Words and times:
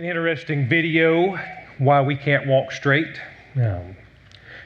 an 0.00 0.06
interesting 0.06 0.66
video 0.66 1.38
why 1.76 2.00
we 2.00 2.16
can't 2.16 2.46
walk 2.46 2.72
straight. 2.72 3.20
Um, 3.56 3.94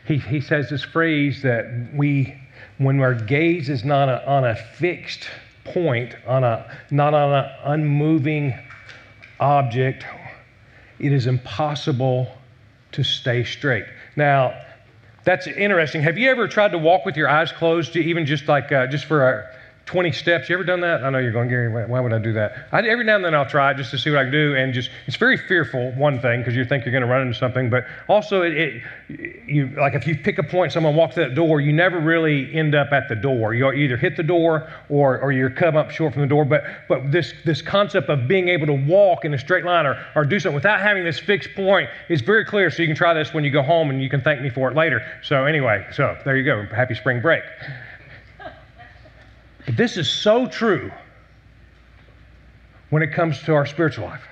he, 0.07 0.19
he 0.19 0.41
says 0.41 0.71
this 0.71 0.85
phrase 0.85 1.43
that 1.43 1.91
we, 1.93 2.41
when 2.79 3.01
our 3.01 3.15
gaze 3.15 3.69
is 3.69 3.85
not 3.85 4.09
a, 4.09 4.25
on 4.31 4.45
a 4.45 4.55
fixed 4.55 5.29
point, 5.65 6.15
on 6.29 6.45
a, 6.45 6.79
not 6.93 7.15
on 7.15 7.33
an 7.33 7.51
unmoving 7.65 8.57
object, 9.41 10.07
it 11.01 11.13
is 11.13 11.27
impossible 11.27 12.31
to 12.93 13.03
stay 13.03 13.43
straight. 13.43 13.87
Now, 14.15 14.55
that's 15.25 15.49
interesting. 15.49 16.01
Have 16.03 16.17
you 16.17 16.31
ever 16.31 16.47
tried 16.47 16.71
to 16.71 16.79
walk 16.79 17.05
with 17.05 17.17
your 17.17 17.29
eyes 17.29 17.51
closed, 17.51 17.97
even 17.97 18.25
just 18.25 18.47
like 18.47 18.71
uh, 18.71 18.87
just 18.87 19.07
for 19.07 19.29
a 19.29 19.57
20 19.87 20.13
steps. 20.13 20.49
You 20.49 20.55
ever 20.55 20.65
done 20.65 20.81
that? 20.81 21.05
I 21.05 21.11
know 21.11 21.19
you're 21.19 21.33
going, 21.33 21.49
Gary, 21.49 21.69
why 21.87 22.01
would 22.01 22.13
I 22.13 22.19
do 22.19 22.33
that? 22.33 22.69
I, 22.73 22.81
every 22.81 23.05
now 23.05 23.17
and 23.17 23.25
then 23.25 23.35
I'll 23.35 23.49
try 23.49 23.75
just 23.75 23.91
to 23.91 23.99
see 23.99 24.11
what 24.11 24.19
I 24.19 24.23
can 24.25 24.33
do. 24.33 24.57
And 24.57 24.73
just, 24.73 24.91
it's 25.07 25.17
very 25.17 25.37
fearful, 25.37 25.93
one 25.93 26.21
thing, 26.21 26.41
because 26.41 26.57
you 26.57 26.65
think 26.65 26.85
you're 26.85 26.93
going 26.93 27.03
to 27.03 27.09
run 27.09 27.23
into 27.23 27.39
something. 27.39 27.69
But 27.69 27.85
also, 28.09 28.43
it, 28.43 28.83
it, 29.09 29.43
you, 29.47 29.69
like 29.79 29.95
if 29.95 30.07
you 30.07 30.17
pick 30.17 30.39
a 30.39 30.43
point, 30.43 30.73
someone 30.73 30.97
walks 30.97 31.17
to 31.17 31.21
that 31.21 31.35
door, 31.35 31.61
you 31.61 31.73
never 31.73 32.01
really 32.01 32.53
end 32.55 32.75
up 32.75 32.93
at 32.93 33.11
the 33.11 33.15
door. 33.15 33.53
You 33.53 33.71
either 33.73 33.99
hit 33.99 34.17
the 34.17 34.23
door 34.23 34.73
or, 34.89 35.21
or 35.21 35.33
you're 35.33 35.51
come 35.51 35.77
up 35.77 35.91
short 35.91 36.15
from 36.15 36.23
the 36.23 36.29
door. 36.29 36.47
But, 36.47 36.65
but 36.89 37.13
this, 37.13 37.35
this 37.45 37.61
concept 37.61 38.09
of 38.09 38.27
being 38.27 38.49
able 38.49 38.67
to 38.67 38.87
walk 38.87 39.27
in 39.27 39.35
a 39.35 39.39
straight 39.39 39.65
line 39.65 39.85
or, 39.85 40.03
or 40.17 40.25
do 40.25 40.41
something 40.41 40.55
without 40.55 40.81
having 40.81 41.05
this 41.05 41.19
fixed 41.19 41.51
point 41.55 41.91
is 42.09 42.23
very 42.23 42.47
clear. 42.47 42.71
So 42.71 42.81
you 42.83 42.89
can 42.89 42.97
try 42.97 43.13
this 43.13 43.35
when 43.35 43.45
you 43.45 43.51
go 43.51 43.63
home 43.63 43.91
and 43.91 44.03
you 44.03 44.09
can 44.09 44.23
thank 44.23 44.41
me 44.41 44.49
for 44.49 44.71
it 44.71 44.77
later. 44.77 45.05
So, 45.23 45.45
anyway, 45.45 45.87
so 45.93 46.17
there 46.25 46.39
you 46.39 46.45
go. 46.45 46.65
Happy 46.75 46.95
spring 46.95 47.21
break. 47.21 47.43
But 49.67 49.77
this 49.77 49.97
is 49.97 50.09
so 50.09 50.47
true 50.47 50.91
when 52.91 53.03
it 53.03 53.13
comes 53.13 53.43
to 53.43 53.55
our 53.55 53.67
spiritual 53.67 54.07
life. 54.07 54.23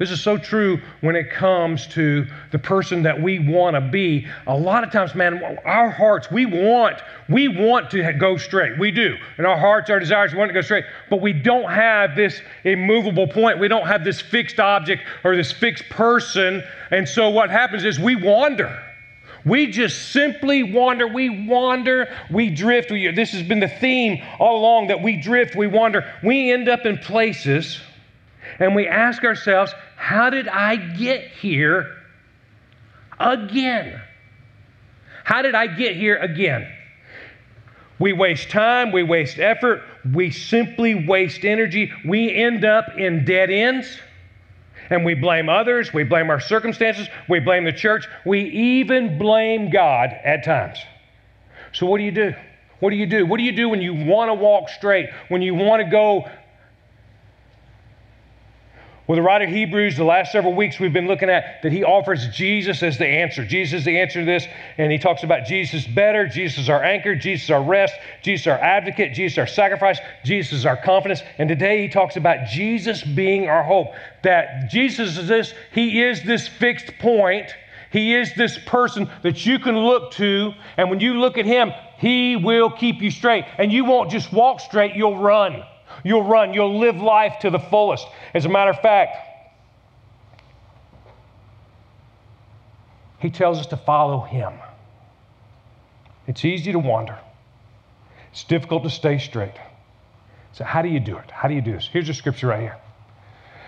This 0.00 0.10
is 0.10 0.22
so 0.22 0.38
true 0.38 0.80
when 1.02 1.14
it 1.14 1.30
comes 1.30 1.86
to 1.88 2.26
the 2.52 2.58
person 2.58 3.02
that 3.02 3.20
we 3.20 3.38
want 3.38 3.76
to 3.76 3.82
be. 3.82 4.26
A 4.46 4.56
lot 4.56 4.82
of 4.82 4.90
times, 4.90 5.14
man, 5.14 5.58
our 5.66 5.90
hearts, 5.90 6.30
we 6.30 6.46
want, 6.46 7.02
we 7.28 7.48
want 7.48 7.90
to 7.90 8.10
go 8.14 8.38
straight. 8.38 8.78
We 8.78 8.92
do. 8.92 9.14
And 9.36 9.46
our 9.46 9.58
hearts, 9.58 9.90
our 9.90 10.00
desires, 10.00 10.32
we 10.32 10.38
want 10.38 10.48
to 10.48 10.54
go 10.54 10.62
straight. 10.62 10.86
But 11.10 11.20
we 11.20 11.34
don't 11.34 11.70
have 11.70 12.16
this 12.16 12.40
immovable 12.64 13.28
point. 13.28 13.58
We 13.58 13.68
don't 13.68 13.86
have 13.86 14.02
this 14.02 14.22
fixed 14.22 14.58
object 14.58 15.02
or 15.22 15.36
this 15.36 15.52
fixed 15.52 15.86
person. 15.90 16.64
And 16.90 17.06
so 17.06 17.28
what 17.28 17.50
happens 17.50 17.84
is 17.84 18.00
we 18.00 18.16
wander. 18.16 18.82
We 19.44 19.68
just 19.68 20.12
simply 20.12 20.62
wander. 20.62 21.06
We 21.06 21.46
wander. 21.46 22.14
We 22.30 22.50
drift. 22.50 22.90
We, 22.90 23.10
this 23.10 23.32
has 23.32 23.42
been 23.42 23.60
the 23.60 23.68
theme 23.68 24.22
all 24.38 24.60
along 24.60 24.88
that 24.88 25.02
we 25.02 25.16
drift, 25.16 25.56
we 25.56 25.66
wander. 25.66 26.10
We 26.22 26.52
end 26.52 26.68
up 26.68 26.84
in 26.84 26.98
places 26.98 27.80
and 28.58 28.74
we 28.74 28.86
ask 28.86 29.24
ourselves, 29.24 29.72
how 29.96 30.30
did 30.30 30.48
I 30.48 30.76
get 30.76 31.28
here 31.28 31.96
again? 33.18 34.00
How 35.24 35.42
did 35.42 35.54
I 35.54 35.66
get 35.66 35.96
here 35.96 36.16
again? 36.16 36.70
We 37.98 38.12
waste 38.12 38.50
time, 38.50 38.92
we 38.92 39.02
waste 39.02 39.38
effort, 39.38 39.82
we 40.14 40.30
simply 40.30 41.06
waste 41.06 41.44
energy. 41.44 41.92
We 42.04 42.34
end 42.34 42.64
up 42.64 42.96
in 42.96 43.24
dead 43.24 43.50
ends 43.50 44.00
and 44.90 45.04
we 45.04 45.14
blame 45.14 45.48
others, 45.48 45.92
we 45.94 46.02
blame 46.02 46.30
our 46.30 46.40
circumstances, 46.40 47.08
we 47.28 47.40
blame 47.40 47.64
the 47.64 47.72
church, 47.72 48.06
we 48.26 48.42
even 48.42 49.18
blame 49.18 49.70
God 49.70 50.10
at 50.24 50.44
times. 50.44 50.78
So, 51.72 51.86
what 51.86 51.98
do 51.98 52.04
you 52.04 52.10
do? 52.10 52.34
What 52.80 52.90
do 52.90 52.96
you 52.96 53.06
do? 53.06 53.26
What 53.26 53.36
do 53.36 53.44
you 53.44 53.52
do 53.52 53.68
when 53.68 53.80
you 53.80 53.94
want 53.94 54.30
to 54.30 54.34
walk 54.34 54.68
straight, 54.68 55.10
when 55.28 55.42
you 55.42 55.54
want 55.54 55.82
to 55.82 55.90
go 55.90 56.28
well, 59.10 59.16
the 59.16 59.22
writer 59.22 59.44
of 59.44 59.50
Hebrews, 59.50 59.96
the 59.96 60.04
last 60.04 60.30
several 60.30 60.54
weeks 60.54 60.78
we've 60.78 60.92
been 60.92 61.08
looking 61.08 61.28
at 61.28 61.64
that 61.64 61.72
he 61.72 61.82
offers 61.82 62.28
Jesus 62.28 62.80
as 62.80 62.96
the 62.96 63.08
answer. 63.08 63.44
Jesus 63.44 63.80
is 63.80 63.84
the 63.84 63.98
answer 63.98 64.20
to 64.20 64.24
this, 64.24 64.46
and 64.78 64.92
he 64.92 64.98
talks 64.98 65.24
about 65.24 65.46
Jesus 65.46 65.84
better, 65.84 66.28
Jesus 66.28 66.68
our 66.68 66.84
anchor, 66.84 67.16
Jesus 67.16 67.50
our 67.50 67.60
rest, 67.60 67.92
Jesus 68.22 68.46
our 68.46 68.58
advocate, 68.58 69.12
Jesus 69.12 69.36
our 69.36 69.48
sacrifice, 69.48 69.98
Jesus 70.24 70.64
our 70.64 70.76
confidence. 70.76 71.24
And 71.38 71.48
today 71.48 71.82
he 71.82 71.88
talks 71.88 72.14
about 72.14 72.46
Jesus 72.46 73.02
being 73.02 73.48
our 73.48 73.64
hope. 73.64 73.88
That 74.22 74.70
Jesus 74.70 75.18
is 75.18 75.26
this, 75.26 75.54
he 75.72 76.02
is 76.02 76.22
this 76.22 76.46
fixed 76.46 76.96
point. 77.00 77.52
He 77.90 78.14
is 78.14 78.32
this 78.36 78.60
person 78.64 79.10
that 79.24 79.44
you 79.44 79.58
can 79.58 79.76
look 79.76 80.12
to, 80.12 80.52
and 80.76 80.88
when 80.88 81.00
you 81.00 81.14
look 81.14 81.36
at 81.36 81.46
him, 81.46 81.72
he 81.98 82.36
will 82.36 82.70
keep 82.70 83.02
you 83.02 83.10
straight. 83.10 83.44
And 83.58 83.72
you 83.72 83.84
won't 83.84 84.12
just 84.12 84.32
walk 84.32 84.60
straight, 84.60 84.94
you'll 84.94 85.18
run. 85.18 85.64
You'll 86.04 86.24
run. 86.24 86.54
You'll 86.54 86.78
live 86.78 86.96
life 86.96 87.38
to 87.40 87.50
the 87.50 87.58
fullest. 87.58 88.06
As 88.34 88.44
a 88.44 88.48
matter 88.48 88.70
of 88.70 88.80
fact, 88.80 89.16
he 93.18 93.30
tells 93.30 93.58
us 93.58 93.66
to 93.66 93.76
follow 93.76 94.20
him. 94.20 94.52
It's 96.26 96.44
easy 96.44 96.72
to 96.72 96.78
wander, 96.78 97.18
it's 98.30 98.44
difficult 98.44 98.82
to 98.84 98.90
stay 98.90 99.18
straight. 99.18 99.56
So, 100.52 100.64
how 100.64 100.82
do 100.82 100.88
you 100.88 101.00
do 101.00 101.16
it? 101.16 101.30
How 101.30 101.48
do 101.48 101.54
you 101.54 101.60
do 101.60 101.72
this? 101.72 101.88
Here's 101.90 102.08
the 102.08 102.14
scripture 102.14 102.48
right 102.48 102.60
here. 102.60 102.76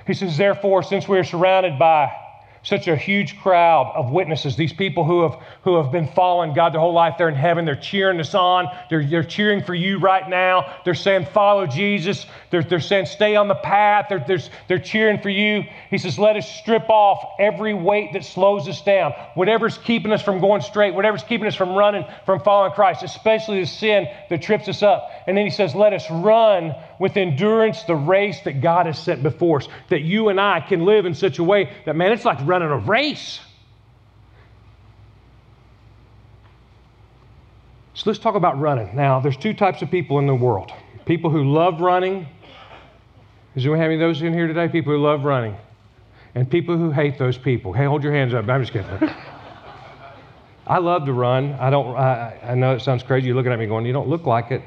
He 0.07 0.15
says, 0.15 0.37
Therefore, 0.37 0.83
since 0.83 1.07
we 1.07 1.19
are 1.19 1.25
surrounded 1.25 1.79
by 1.79 2.11
such 2.63 2.87
a 2.87 2.97
huge 2.97 3.41
crowd 3.41 3.93
of 3.97 4.11
witnesses, 4.11 4.57
these 4.57 4.73
people 4.73 5.05
who 5.05 5.23
have, 5.23 5.43
who 5.63 5.83
have 5.83 5.91
been 5.91 6.07
following 6.07 6.55
God 6.55 6.73
their 6.73 6.81
whole 6.81 6.93
life. 6.93 7.15
They're 7.19 7.29
in 7.29 7.35
heaven. 7.35 7.65
They're 7.65 7.75
cheering 7.75 8.21
us 8.21 8.35
on. 8.35 8.67
They're, 8.89 9.05
they're 9.05 9.25
cheering 9.25 9.65
for 9.65 9.75
you 9.75 9.99
right 9.99 10.29
now. 10.29 10.81
They're 10.85 10.95
saying, 10.95 11.27
Follow 11.33 11.67
Jesus. 11.67 12.25
They're, 12.51 12.63
they're 12.63 12.81
saying, 12.81 13.07
Stay 13.07 13.35
on 13.35 13.49
the 13.49 13.57
path. 13.57 14.07
They're, 14.09 14.25
they're, 14.27 14.43
they're 14.69 14.79
cheering 14.79 15.21
for 15.21 15.29
you. 15.29 15.65
He 15.91 15.99
says, 15.99 16.19
Let 16.19 16.37
us 16.37 16.49
strip 16.49 16.89
off 16.89 17.25
every 17.41 17.75
weight 17.75 18.13
that 18.13 18.25
slows 18.25 18.69
us 18.69 18.81
down. 18.83 19.13
Whatever's 19.35 19.79
keeping 19.79 20.13
us 20.13 20.23
from 20.23 20.41
going 20.41 20.63
straight, 20.63 20.95
whatever's 20.95 21.25
keeping 21.25 21.49
us 21.49 21.57
from 21.57 21.75
running, 21.75 22.05
from 22.27 22.41
following 22.41 22.73
Christ, 22.73 23.03
especially 23.03 23.61
the 23.61 23.67
sin 23.67 24.07
that 24.31 24.41
trips 24.41 24.69
us 24.69 24.83
up. 24.83 25.11
And 25.27 25.37
then 25.37 25.45
he 25.45 25.51
says, 25.51 25.75
Let 25.75 25.93
us 25.93 26.09
run 26.11 26.75
with 27.01 27.17
endurance 27.17 27.83
the 27.83 27.97
race 27.97 28.41
that 28.43 28.61
God 28.61 28.87
has 28.87 28.99
set 28.99 29.21
before 29.21 29.59
us. 29.59 29.69
That 29.91 30.03
you 30.03 30.29
and 30.29 30.41
I 30.41 30.61
can 30.61 30.85
live 30.85 31.07
in 31.07 31.15
such 31.15 31.41
a 31.41 31.45
way 31.45 31.73
that, 31.87 31.97
man, 31.97 32.13
it's 32.13 32.25
like 32.25 32.39
running 32.53 32.69
a 32.69 32.77
race. 32.77 33.41
So 37.95 38.11
let's 38.11 38.19
talk 38.19 38.35
about 38.35 38.61
running. 38.61 38.95
Now, 38.95 39.21
there's 39.21 39.39
two 39.39 39.55
types 39.55 39.81
of 39.81 39.91
people 39.91 40.19
in 40.19 40.27
the 40.27 40.35
world 40.35 40.71
people 41.07 41.31
who 41.31 41.45
love 41.51 41.81
running. 41.81 42.27
Is 43.57 43.65
there 43.65 43.75
any 43.75 43.95
of 43.95 44.01
those 44.01 44.21
in 44.21 44.35
here 44.35 44.47
today? 44.47 44.69
People 44.69 44.93
who 44.93 45.03
love 45.03 45.25
running. 45.25 45.57
And 46.35 46.51
people 46.51 46.77
who 46.77 46.91
hate 46.91 47.19
those 47.19 47.37
people. 47.37 47.73
Hey, 47.73 47.85
hold 47.87 48.03
your 48.03 48.13
hands 48.13 48.35
up. 48.35 48.49
I'm 48.49 48.63
just 48.63 48.73
kidding. 48.73 49.11
I 50.67 50.79
love 50.79 51.07
to 51.07 51.13
run. 51.13 51.55
I 51.55 51.71
don't. 51.71 51.97
I, 51.97 52.39
I 52.43 52.55
know 52.55 52.75
it 52.75 52.81
sounds 52.81 53.03
crazy. 53.03 53.27
You're 53.27 53.37
looking 53.37 53.53
at 53.53 53.59
me 53.59 53.67
going, 53.67 53.85
"You 53.85 53.93
don't 53.93 54.09
look 54.09 54.27
like 54.27 54.51
it." 54.51 54.63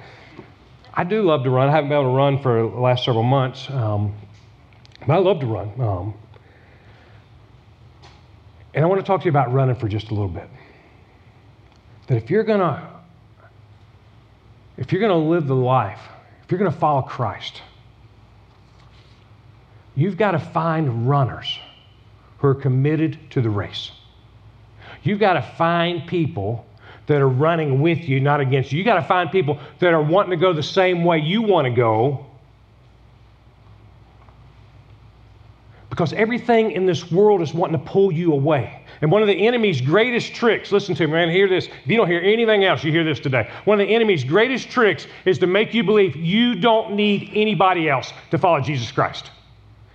I 0.93 1.03
do 1.03 1.21
love 1.21 1.43
to 1.43 1.49
run. 1.49 1.69
I 1.69 1.71
haven't 1.71 1.89
been 1.89 1.99
able 1.99 2.11
to 2.11 2.17
run 2.17 2.41
for 2.41 2.69
the 2.69 2.79
last 2.79 3.05
several 3.05 3.23
months, 3.23 3.69
um, 3.69 4.13
but 5.07 5.13
I 5.13 5.17
love 5.17 5.39
to 5.39 5.47
run. 5.47 5.69
Um, 5.79 6.13
and 8.75 8.83
I 8.83 8.87
want 8.87 8.99
to 9.01 9.07
talk 9.07 9.21
to 9.21 9.25
you 9.25 9.31
about 9.31 9.51
running 9.51 9.75
for 9.75 9.87
just 9.87 10.11
a 10.11 10.13
little 10.13 10.29
bit. 10.29 10.49
That 12.07 12.17
if 12.17 12.29
you're 12.29 12.43
gonna, 12.43 12.87
if 14.77 14.91
you're 14.91 15.01
gonna 15.01 15.17
live 15.17 15.47
the 15.47 15.55
life, 15.55 16.01
if 16.43 16.51
you're 16.51 16.59
gonna 16.59 16.71
follow 16.71 17.01
Christ, 17.01 17.61
you've 19.95 20.17
got 20.17 20.31
to 20.31 20.39
find 20.39 21.09
runners 21.09 21.57
who 22.37 22.47
are 22.47 22.55
committed 22.55 23.17
to 23.31 23.41
the 23.41 23.49
race. 23.49 23.91
You've 25.03 25.19
got 25.19 25.33
to 25.33 25.41
find 25.41 26.05
people 26.07 26.65
that 27.07 27.21
are 27.21 27.29
running 27.29 27.81
with 27.81 27.99
you, 28.09 28.19
not 28.19 28.39
against 28.39 28.71
you. 28.71 28.79
You've 28.79 28.85
got 28.85 28.95
to 28.95 29.03
find 29.03 29.31
people 29.31 29.59
that 29.79 29.93
are 29.93 30.01
wanting 30.01 30.31
to 30.31 30.37
go 30.37 30.51
the 30.51 30.63
same 30.63 31.03
way 31.03 31.19
you 31.19 31.41
want 31.41 31.65
to 31.65 31.71
go. 31.71 32.25
Because 35.95 36.11
everything 36.11 36.71
in 36.71 36.85
this 36.85 37.09
world 37.09 37.41
is 37.41 37.53
wanting 37.53 37.79
to 37.79 37.85
pull 37.85 38.11
you 38.11 38.33
away. 38.33 38.81
And 38.99 39.09
one 39.09 39.21
of 39.21 39.29
the 39.29 39.47
enemy's 39.47 39.79
greatest 39.79 40.33
tricks, 40.33 40.73
listen 40.73 40.93
to 40.93 41.07
me, 41.07 41.13
man, 41.13 41.29
hear 41.29 41.47
this. 41.47 41.67
If 41.67 41.87
you 41.89 41.95
don't 41.95 42.09
hear 42.09 42.19
anything 42.19 42.65
else, 42.65 42.83
you 42.83 42.91
hear 42.91 43.05
this 43.05 43.21
today. 43.21 43.49
One 43.63 43.79
of 43.79 43.87
the 43.87 43.95
enemy's 43.95 44.25
greatest 44.25 44.69
tricks 44.69 45.07
is 45.23 45.39
to 45.39 45.47
make 45.47 45.73
you 45.73 45.85
believe 45.85 46.17
you 46.17 46.55
don't 46.55 46.95
need 46.97 47.31
anybody 47.33 47.89
else 47.89 48.11
to 48.31 48.37
follow 48.37 48.59
Jesus 48.59 48.91
Christ. 48.91 49.31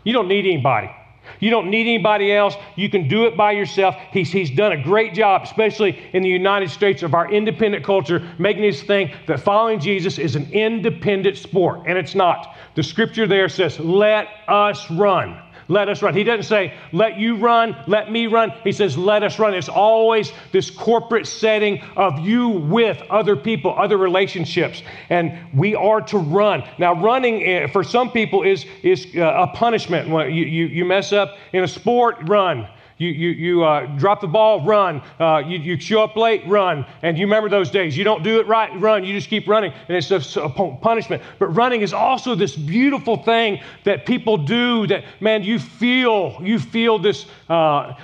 You 0.02 0.14
don't 0.14 0.26
need 0.26 0.47
anybody. 0.47 0.91
You 1.38 1.50
don't 1.50 1.69
need 1.69 1.82
anybody 1.82 2.32
else. 2.32 2.55
You 2.76 2.88
can 2.88 3.06
do 3.06 3.26
it 3.26 3.37
by 3.37 3.53
yourself. 3.53 3.94
He's, 4.11 4.32
he's 4.32 4.50
done 4.50 4.73
a 4.73 4.82
great 4.82 5.12
job, 5.12 5.43
especially 5.43 6.03
in 6.14 6.23
the 6.23 6.31
United 6.31 6.70
States, 6.70 7.03
of 7.03 7.12
our 7.12 7.31
independent 7.31 7.85
culture, 7.85 8.26
making 8.38 8.62
this 8.62 8.82
thing 8.82 9.12
that 9.26 9.41
following 9.41 9.79
Jesus 9.79 10.19
is 10.19 10.35
an 10.35 10.50
independent 10.50 11.37
sport, 11.37 11.81
and 11.87 11.99
it's 11.99 12.14
not. 12.14 12.56
The 12.75 12.82
scripture 12.82 13.26
there 13.26 13.50
says, 13.50 13.79
Let 13.79 14.29
us 14.49 14.91
run. 14.91 15.38
Let 15.70 15.88
us 15.88 16.02
run. 16.02 16.14
He 16.14 16.25
doesn't 16.25 16.43
say, 16.43 16.75
let 16.90 17.17
you 17.17 17.37
run, 17.37 17.76
let 17.87 18.11
me 18.11 18.26
run. 18.26 18.52
He 18.64 18.72
says, 18.72 18.99
let 18.99 19.22
us 19.22 19.38
run. 19.38 19.55
It's 19.55 19.69
always 19.69 20.32
this 20.50 20.69
corporate 20.69 21.28
setting 21.28 21.81
of 21.96 22.19
you 22.19 22.49
with 22.49 23.00
other 23.08 23.37
people, 23.37 23.76
other 23.78 23.96
relationships. 23.96 24.82
And 25.11 25.38
we 25.55 25.76
are 25.76 26.00
to 26.00 26.19
run. 26.19 26.64
Now, 26.78 27.00
running 27.00 27.44
eh, 27.46 27.69
for 27.69 27.84
some 27.84 28.11
people 28.11 28.43
is, 28.43 28.67
is 28.82 29.06
uh, 29.14 29.20
a 29.20 29.46
punishment. 29.56 30.08
You, 30.08 30.44
you, 30.44 30.67
you 30.67 30.84
mess 30.84 31.12
up 31.12 31.38
in 31.52 31.62
a 31.62 31.69
sport, 31.69 32.17
run. 32.28 32.69
You, 33.00 33.08
you, 33.08 33.29
you 33.31 33.64
uh, 33.64 33.87
drop 33.97 34.20
the 34.20 34.26
ball, 34.26 34.62
run. 34.62 35.00
Uh, 35.19 35.38
you, 35.38 35.58
you 35.58 35.81
show 35.81 36.05
up 36.05 36.17
late, 36.17 36.47
run. 36.47 36.85
And 37.00 37.17
you 37.17 37.25
remember 37.25 37.49
those 37.49 37.70
days. 37.70 37.97
You 37.97 38.05
don't 38.05 38.23
do 38.23 38.38
it 38.41 38.47
right, 38.47 38.79
run. 38.79 39.05
You 39.05 39.14
just 39.14 39.31
keep 39.31 39.49
running. 39.49 39.73
And 39.88 39.97
it's 39.97 40.11
a, 40.11 40.43
a 40.43 40.50
punishment. 40.76 41.23
But 41.38 41.47
running 41.47 41.81
is 41.81 41.94
also 41.94 42.35
this 42.35 42.55
beautiful 42.55 43.17
thing 43.17 43.62
that 43.85 44.05
people 44.05 44.37
do 44.37 44.87
that, 44.88 45.05
man, 45.19 45.43
you 45.43 45.58
feel, 45.58 46.37
you 46.43 46.58
feel 46.58 46.99
this. 46.99 47.25
Uh, 47.49 47.94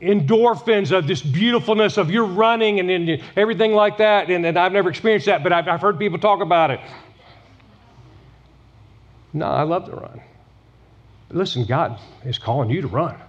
endorphins 0.00 0.96
of 0.96 1.06
this 1.06 1.20
beautifulness 1.20 1.98
of 1.98 2.10
your 2.10 2.24
running 2.24 2.80
and, 2.80 2.90
and 2.90 3.22
everything 3.36 3.74
like 3.74 3.98
that. 3.98 4.30
And, 4.30 4.46
and, 4.46 4.58
I've 4.58 4.72
never 4.72 4.88
experienced 4.88 5.26
that, 5.26 5.42
but 5.42 5.52
I've, 5.52 5.68
I've 5.68 5.80
heard 5.82 5.98
people 5.98 6.18
talk 6.18 6.40
about 6.40 6.70
it. 6.70 6.80
No, 9.34 9.44
I 9.44 9.62
love 9.62 9.84
to 9.84 9.92
run. 9.92 10.22
But 11.28 11.36
listen, 11.36 11.66
God 11.66 12.00
is 12.24 12.38
calling 12.38 12.70
you 12.70 12.80
to 12.80 12.88
run. 12.88 13.20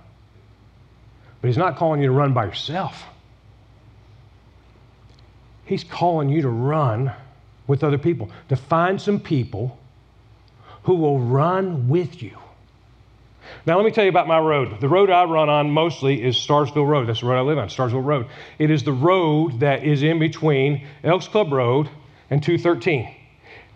But 1.46 1.50
He's 1.50 1.58
not 1.60 1.76
calling 1.76 2.02
you 2.02 2.08
to 2.08 2.12
run 2.12 2.34
by 2.34 2.46
yourself. 2.46 3.06
He's 5.64 5.84
calling 5.84 6.28
you 6.28 6.42
to 6.42 6.50
run 6.50 7.14
with 7.68 7.84
other 7.84 8.00
people, 8.00 8.32
to 8.50 8.56
find 8.56 9.00
some 9.00 9.20
people 9.20 9.78
who 10.86 10.96
will 10.96 11.20
run 11.20 11.88
with 11.88 12.24
you. 12.24 12.36
Now, 13.68 13.78
let 13.78 13.86
me 13.86 13.92
tell 13.92 14.06
you 14.06 14.10
about 14.10 14.28
my 14.28 14.40
road. 14.40 14.82
The 14.82 14.90
road 14.90 15.12
I 15.12 15.26
run 15.26 15.48
on 15.50 15.70
mostly 15.70 16.24
is 16.24 16.36
Starsville 16.36 16.88
Road. 16.88 17.08
That's 17.08 17.20
the 17.20 17.28
road 17.28 17.38
I 17.38 17.42
live 17.42 17.60
on, 17.60 17.68
Starsville 17.70 18.04
Road. 18.04 18.26
It 18.58 18.72
is 18.72 18.82
the 18.82 18.94
road 18.94 19.60
that 19.60 19.84
is 19.84 20.02
in 20.02 20.18
between 20.18 20.88
Elks 21.04 21.28
Club 21.28 21.52
Road 21.52 21.88
and 22.32 22.42
213. 22.42 23.14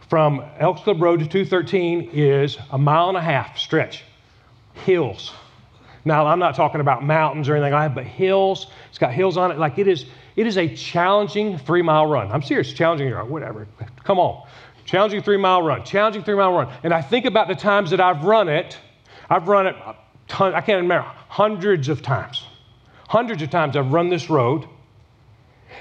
From 0.09 0.43
Elks 0.57 0.81
Club 0.81 0.99
Road 0.99 1.19
to 1.19 1.27
213 1.27 2.09
is 2.13 2.57
a 2.71 2.79
mile 2.79 3.09
and 3.09 3.17
a 3.17 3.21
half 3.21 3.59
stretch, 3.59 4.05
hills. 4.73 5.31
Now, 6.05 6.27
I'm 6.27 6.39
not 6.39 6.55
talking 6.55 6.81
about 6.81 7.03
mountains 7.03 7.49
or 7.49 7.55
anything 7.55 7.73
like 7.73 7.89
that, 7.89 7.95
but 7.95 8.05
hills. 8.05 8.67
It's 8.89 8.97
got 8.97 9.13
hills 9.13 9.37
on 9.37 9.51
it. 9.51 9.57
Like 9.57 9.77
it 9.77 9.87
is, 9.87 10.05
it 10.35 10.47
is 10.47 10.57
a 10.57 10.73
challenging 10.75 11.57
three 11.57 11.81
mile 11.81 12.05
run. 12.05 12.31
I'm 12.31 12.41
serious, 12.41 12.71
challenging, 12.71 13.11
whatever. 13.11 13.67
Come 14.03 14.19
on. 14.19 14.47
Challenging 14.85 15.21
three 15.21 15.37
mile 15.37 15.61
run, 15.61 15.83
challenging 15.83 16.23
three 16.23 16.35
mile 16.35 16.53
run. 16.53 16.73
And 16.83 16.93
I 16.93 17.01
think 17.01 17.25
about 17.25 17.47
the 17.47 17.55
times 17.55 17.91
that 17.91 18.01
I've 18.01 18.23
run 18.23 18.49
it. 18.49 18.77
I've 19.29 19.47
run 19.47 19.67
it, 19.67 19.75
ton, 20.27 20.55
I 20.55 20.61
can't 20.61 20.81
remember, 20.81 21.07
hundreds 21.27 21.89
of 21.89 22.01
times. 22.01 22.43
Hundreds 23.07 23.41
of 23.43 23.49
times 23.49 23.77
I've 23.77 23.91
run 23.93 24.09
this 24.09 24.29
road. 24.29 24.65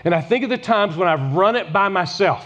And 0.05 0.15
I 0.15 0.21
think 0.21 0.45
of 0.45 0.51
the 0.51 0.59
times 0.59 0.97
when 0.97 1.09
I've 1.09 1.35
run 1.35 1.57
it 1.57 1.73
by 1.73 1.89
myself. 1.89 2.45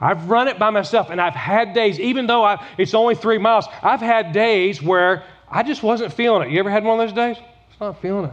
I've 0.00 0.28
run 0.28 0.48
it 0.48 0.58
by 0.58 0.70
myself, 0.70 1.08
and 1.10 1.20
I've 1.20 1.34
had 1.34 1.72
days, 1.72 1.98
even 1.98 2.26
though 2.26 2.44
I, 2.44 2.62
it's 2.76 2.92
only 2.92 3.14
three 3.14 3.38
miles, 3.38 3.66
I've 3.82 4.00
had 4.00 4.32
days 4.32 4.82
where 4.82 5.24
I 5.50 5.62
just 5.62 5.82
wasn't 5.82 6.12
feeling 6.12 6.48
it. 6.48 6.52
You 6.52 6.58
ever 6.58 6.70
had 6.70 6.84
one 6.84 7.00
of 7.00 7.08
those 7.08 7.14
days? 7.14 7.36
Just 7.68 7.80
not 7.80 8.00
feeling 8.00 8.26
it. 8.26 8.32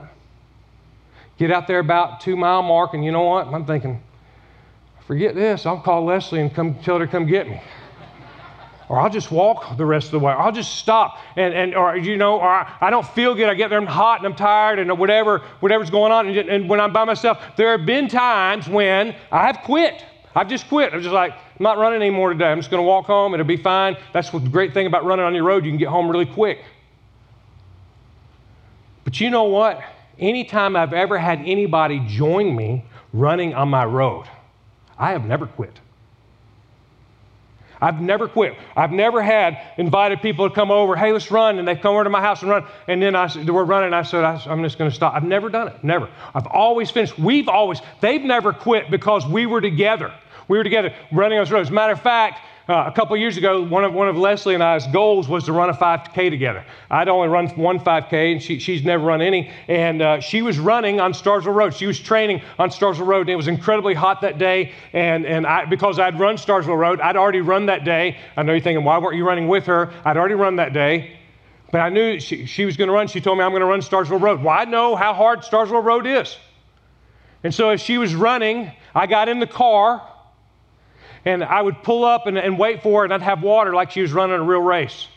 Get 1.38 1.52
out 1.52 1.68
there 1.68 1.80
about 1.80 2.22
two 2.22 2.36
mile 2.36 2.64
mark, 2.64 2.94
and 2.94 3.04
you 3.04 3.12
know 3.12 3.24
what? 3.24 3.48
I'm 3.48 3.66
thinking, 3.66 4.02
forget 5.08 5.36
this. 5.36 5.66
I'll 5.66 5.80
call 5.80 6.06
Leslie 6.06 6.42
and 6.42 6.54
come 6.54 6.76
tell 6.76 7.00
her 7.00 7.06
to 7.06 7.12
come 7.12 7.26
get 7.26 7.48
me. 7.48 7.62
Or 8.90 9.00
I'll 9.00 9.10
just 9.10 9.32
walk 9.32 9.78
the 9.78 9.86
rest 9.86 10.08
of 10.08 10.12
the 10.12 10.20
way. 10.20 10.34
I'll 10.34 10.52
just 10.52 10.76
stop. 10.76 11.18
And, 11.36 11.54
and 11.54 11.76
or 11.76 11.96
you 11.96 12.18
know, 12.18 12.40
or 12.40 12.48
I, 12.48 12.78
I 12.82 12.90
don't 12.90 13.08
feel 13.08 13.34
good. 13.34 13.48
I 13.50 13.54
get 13.54 13.70
there, 13.70 13.80
I'm 13.80 13.88
hot 13.88 14.20
and 14.20 14.28
I'm 14.28 14.36
tired 14.36 14.78
and 14.78 15.00
whatever, 15.00 15.40
whatever's 15.62 15.90
going 15.90 16.12
on. 16.12 16.28
And, 16.28 16.50
and 16.50 16.70
when 16.70 16.80
I'm 16.80 16.94
by 16.94 17.06
myself, 17.06 17.42
there 17.56 17.76
have 17.76 17.86
been 17.86 18.08
times 18.08 18.68
when 18.68 19.16
I've 19.32 19.60
quit. 19.60 20.04
I've 20.36 20.50
just 20.50 20.68
quit. 20.68 20.94
I'm 20.94 21.02
just 21.02 21.14
like, 21.14 21.32
I'm 21.32 21.64
not 21.64 21.78
running 21.78 22.02
anymore 22.02 22.34
today. 22.34 22.52
I'm 22.52 22.60
just 22.60 22.70
going 22.70 22.84
to 22.84 22.88
walk 22.88 23.06
home. 23.06 23.34
It'll 23.34 23.46
be 23.46 23.58
fine. 23.58 23.98
That's 24.14 24.30
the 24.32 24.40
great 24.40 24.74
thing 24.74 24.86
about 24.86 25.06
running 25.06 25.26
on 25.26 25.34
your 25.34 25.44
road. 25.44 25.64
You 25.64 25.72
can 25.72 25.80
get 25.80 25.90
home 25.90 26.10
really 26.10 26.26
quick. 26.26 26.60
But 29.14 29.22
you 29.22 29.30
know 29.30 29.44
what? 29.44 29.80
Anytime 30.18 30.76
I've 30.76 30.92
ever 30.92 31.20
had 31.20 31.38
anybody 31.42 32.02
join 32.08 32.56
me 32.56 32.84
running 33.14 33.54
on 33.54 33.70
my 33.70 33.86
road, 33.86 34.26
I 34.98 35.12
have 35.12 35.24
never 35.24 35.46
quit. 35.46 35.80
I've 37.80 38.02
never 38.02 38.28
quit. 38.28 38.56
I've 38.76 38.92
never 38.92 39.22
had 39.22 39.60
invited 39.78 40.24
people 40.24 40.50
to 40.50 40.56
come 40.56 40.72
over, 40.72 40.96
hey, 40.96 41.12
let's 41.14 41.30
run, 41.30 41.60
and 41.60 41.68
they 41.68 41.76
come 41.76 41.94
over 41.94 42.06
to 42.06 42.10
my 42.10 42.22
house 42.22 42.42
and 42.42 42.50
run. 42.50 42.66
And 42.88 43.04
then 43.04 43.16
I, 43.16 43.30
we're 43.46 43.64
running, 43.66 43.94
I 43.94 44.02
said, 44.02 44.24
I'm 44.24 44.64
just 44.64 44.80
going 44.80 44.90
to 44.90 44.96
stop. 44.96 45.14
I've 45.14 45.24
never 45.24 45.48
done 45.48 45.68
it, 45.68 45.84
never. 45.84 46.10
I've 46.34 46.48
always 46.48 46.90
finished. 46.90 47.20
We've 47.20 47.48
always, 47.48 47.82
they've 48.02 48.24
never 48.24 48.52
quit 48.52 48.90
because 48.90 49.28
we 49.28 49.46
were 49.46 49.62
together. 49.62 50.12
We 50.48 50.58
were 50.58 50.64
together 50.64 50.92
running 51.12 51.38
on 51.38 51.46
those 51.46 51.52
roads. 51.52 51.70
Matter 51.70 51.94
of 51.94 52.02
fact, 52.02 52.40
uh, 52.70 52.86
a 52.88 52.92
couple 52.94 53.18
years 53.18 53.36
ago, 53.36 53.62
one 53.62 53.84
of, 53.84 53.94
one 53.94 54.08
of 54.08 54.16
Leslie 54.16 54.54
and 54.54 54.64
I's 54.64 54.88
goals 54.88 55.28
was 55.28 55.44
to 55.46 55.52
run 55.52 55.70
a 55.70 55.74
5K 55.74 56.30
together. 56.30 56.64
I'd 56.90 57.10
only 57.10 57.28
run 57.28 57.50
one 57.50 57.78
5K, 57.78 58.32
and 58.32 58.42
she, 58.42 58.58
she's 58.58 58.86
never 58.86 59.04
run 59.04 59.22
any. 59.22 59.52
And 59.68 60.02
uh, 60.02 60.22
she 60.22 60.42
was 60.42 60.60
running 60.60 61.02
on 61.02 61.12
Starsville 61.12 61.54
Road. 61.54 61.74
She 61.74 61.88
was 61.88 62.00
training 62.00 62.42
on 62.58 62.70
Starsville 62.70 63.06
Road. 63.06 63.22
And 63.22 63.32
it 63.32 63.36
was 63.36 63.50
incredibly 63.50 63.94
hot 63.94 64.22
that 64.22 64.38
day. 64.38 64.72
And, 64.94 65.26
and 65.26 65.46
I, 65.46 65.66
because 65.66 66.00
I'd 66.00 66.18
run 66.18 66.38
Starsville 66.38 66.78
Road, 66.78 67.02
I'd 67.02 67.18
already 67.18 67.42
run 67.42 67.66
that 67.66 67.84
day. 67.84 68.18
I 68.38 68.44
know 68.44 68.54
you're 68.54 68.62
thinking, 68.62 68.86
why 68.86 68.98
weren't 68.98 69.18
you 69.18 69.28
running 69.28 69.50
with 69.50 69.66
her? 69.66 69.92
I'd 70.06 70.16
already 70.16 70.36
run 70.36 70.56
that 70.56 70.72
day. 70.72 71.20
But 71.74 71.82
I 71.82 71.90
knew 71.90 72.18
she, 72.22 72.46
she 72.46 72.64
was 72.64 72.78
going 72.78 72.88
to 72.88 72.94
run. 72.94 73.08
She 73.08 73.20
told 73.20 73.38
me, 73.38 73.44
I'm 73.44 73.52
going 73.52 73.60
to 73.60 73.66
run 73.66 73.82
Starsville 73.82 74.22
Road. 74.22 74.42
Well, 74.42 74.58
I 74.58 74.64
know 74.64 74.96
how 74.96 75.14
hard 75.14 75.40
Starsville 75.42 75.84
Road 75.84 76.08
is. 76.08 76.38
And 77.44 77.54
so 77.54 77.72
as 77.72 77.82
she 77.82 77.98
was 77.98 78.16
running, 78.16 78.72
I 78.96 79.06
got 79.06 79.28
in 79.28 79.40
the 79.40 79.48
car 79.48 80.02
and 81.26 81.44
I 81.44 81.62
would 81.62 81.84
pull 81.84 82.04
up 82.04 82.28
and, 82.28 82.38
and 82.38 82.58
wait 82.58 82.84
for 82.84 83.02
her, 83.02 83.04
and 83.06 83.14
I'd 83.14 83.22
have 83.22 83.42
water 83.42 83.74
like 83.74 83.92
she 83.92 84.02
was 84.02 84.14
running 84.14 84.36
a 84.36 84.44
real 84.44 84.62
race. 84.62 85.08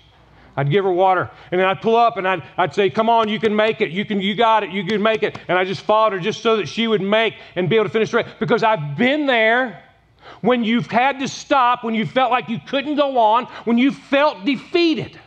I'd 0.57 0.71
give 0.71 0.85
her 0.85 0.93
water. 0.93 1.31
And 1.51 1.61
then 1.61 1.69
I'd 1.69 1.83
pull 1.83 1.97
up 1.97 2.17
and 2.17 2.27
I'd, 2.27 2.43
I'd 2.57 2.75
say, 2.75 2.89
Come 2.89 3.11
on, 3.11 3.29
you 3.29 3.39
can 3.39 3.55
make 3.55 3.83
it. 3.83 3.91
You, 3.91 4.05
can, 4.05 4.21
you 4.21 4.35
got 4.35 4.63
it. 4.63 4.71
You 4.71 4.85
can 4.85 5.03
make 5.03 5.23
it. 5.23 5.39
And 5.49 5.59
I 5.59 5.65
just 5.65 5.83
followed 5.83 6.15
her 6.15 6.19
just 6.19 6.43
so 6.43 6.57
that 6.57 6.67
she 6.67 6.89
would 6.89 7.03
make 7.03 7.35
and 7.57 7.69
be 7.69 7.77
able 7.77 7.85
to 7.85 7.91
finish 7.91 8.11
the 8.11 8.19
race. 8.19 8.29
Because 8.41 8.63
I've 8.63 8.97
been 8.97 9.27
there 9.27 9.83
when 10.41 10.65
you've 10.65 10.87
had 10.87 11.21
to 11.21 11.29
stop, 11.29 11.85
when 11.85 11.95
you 11.95 12.07
felt 12.07 12.31
like 12.31 12.49
you 12.49 12.59
couldn't 12.67 12.97
go 12.97 13.19
on, 13.19 13.45
when 13.65 13.77
you 13.77 13.93
felt 13.93 14.45
defeated. 14.45 15.21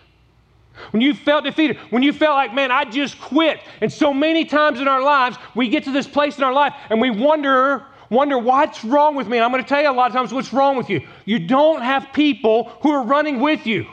When 0.91 1.01
you 1.01 1.13
felt 1.13 1.43
defeated, 1.43 1.77
when 1.89 2.03
you 2.03 2.13
felt 2.13 2.35
like, 2.35 2.53
man, 2.53 2.71
I 2.71 2.85
just 2.85 3.19
quit. 3.19 3.59
And 3.81 3.91
so 3.91 4.13
many 4.13 4.45
times 4.45 4.79
in 4.79 4.87
our 4.87 5.03
lives, 5.03 5.37
we 5.53 5.67
get 5.67 5.83
to 5.83 5.91
this 5.91 6.07
place 6.07 6.37
in 6.37 6.43
our 6.43 6.53
life 6.53 6.73
and 6.89 7.01
we 7.01 7.09
wonder 7.09 7.85
wonder 8.09 8.37
what's 8.37 8.83
wrong 8.83 9.15
with 9.15 9.27
me. 9.27 9.37
And 9.37 9.43
I'm 9.43 9.51
going 9.51 9.63
to 9.63 9.69
tell 9.69 9.81
you 9.81 9.89
a 9.89 9.93
lot 9.93 10.07
of 10.07 10.15
times 10.15 10.33
what's 10.33 10.53
wrong 10.53 10.77
with 10.77 10.89
you. 10.89 11.01
You 11.25 11.39
don't 11.39 11.81
have 11.81 12.11
people 12.13 12.65
who 12.81 12.91
are 12.91 13.03
running 13.03 13.39
with 13.39 13.65
you. 13.65 13.85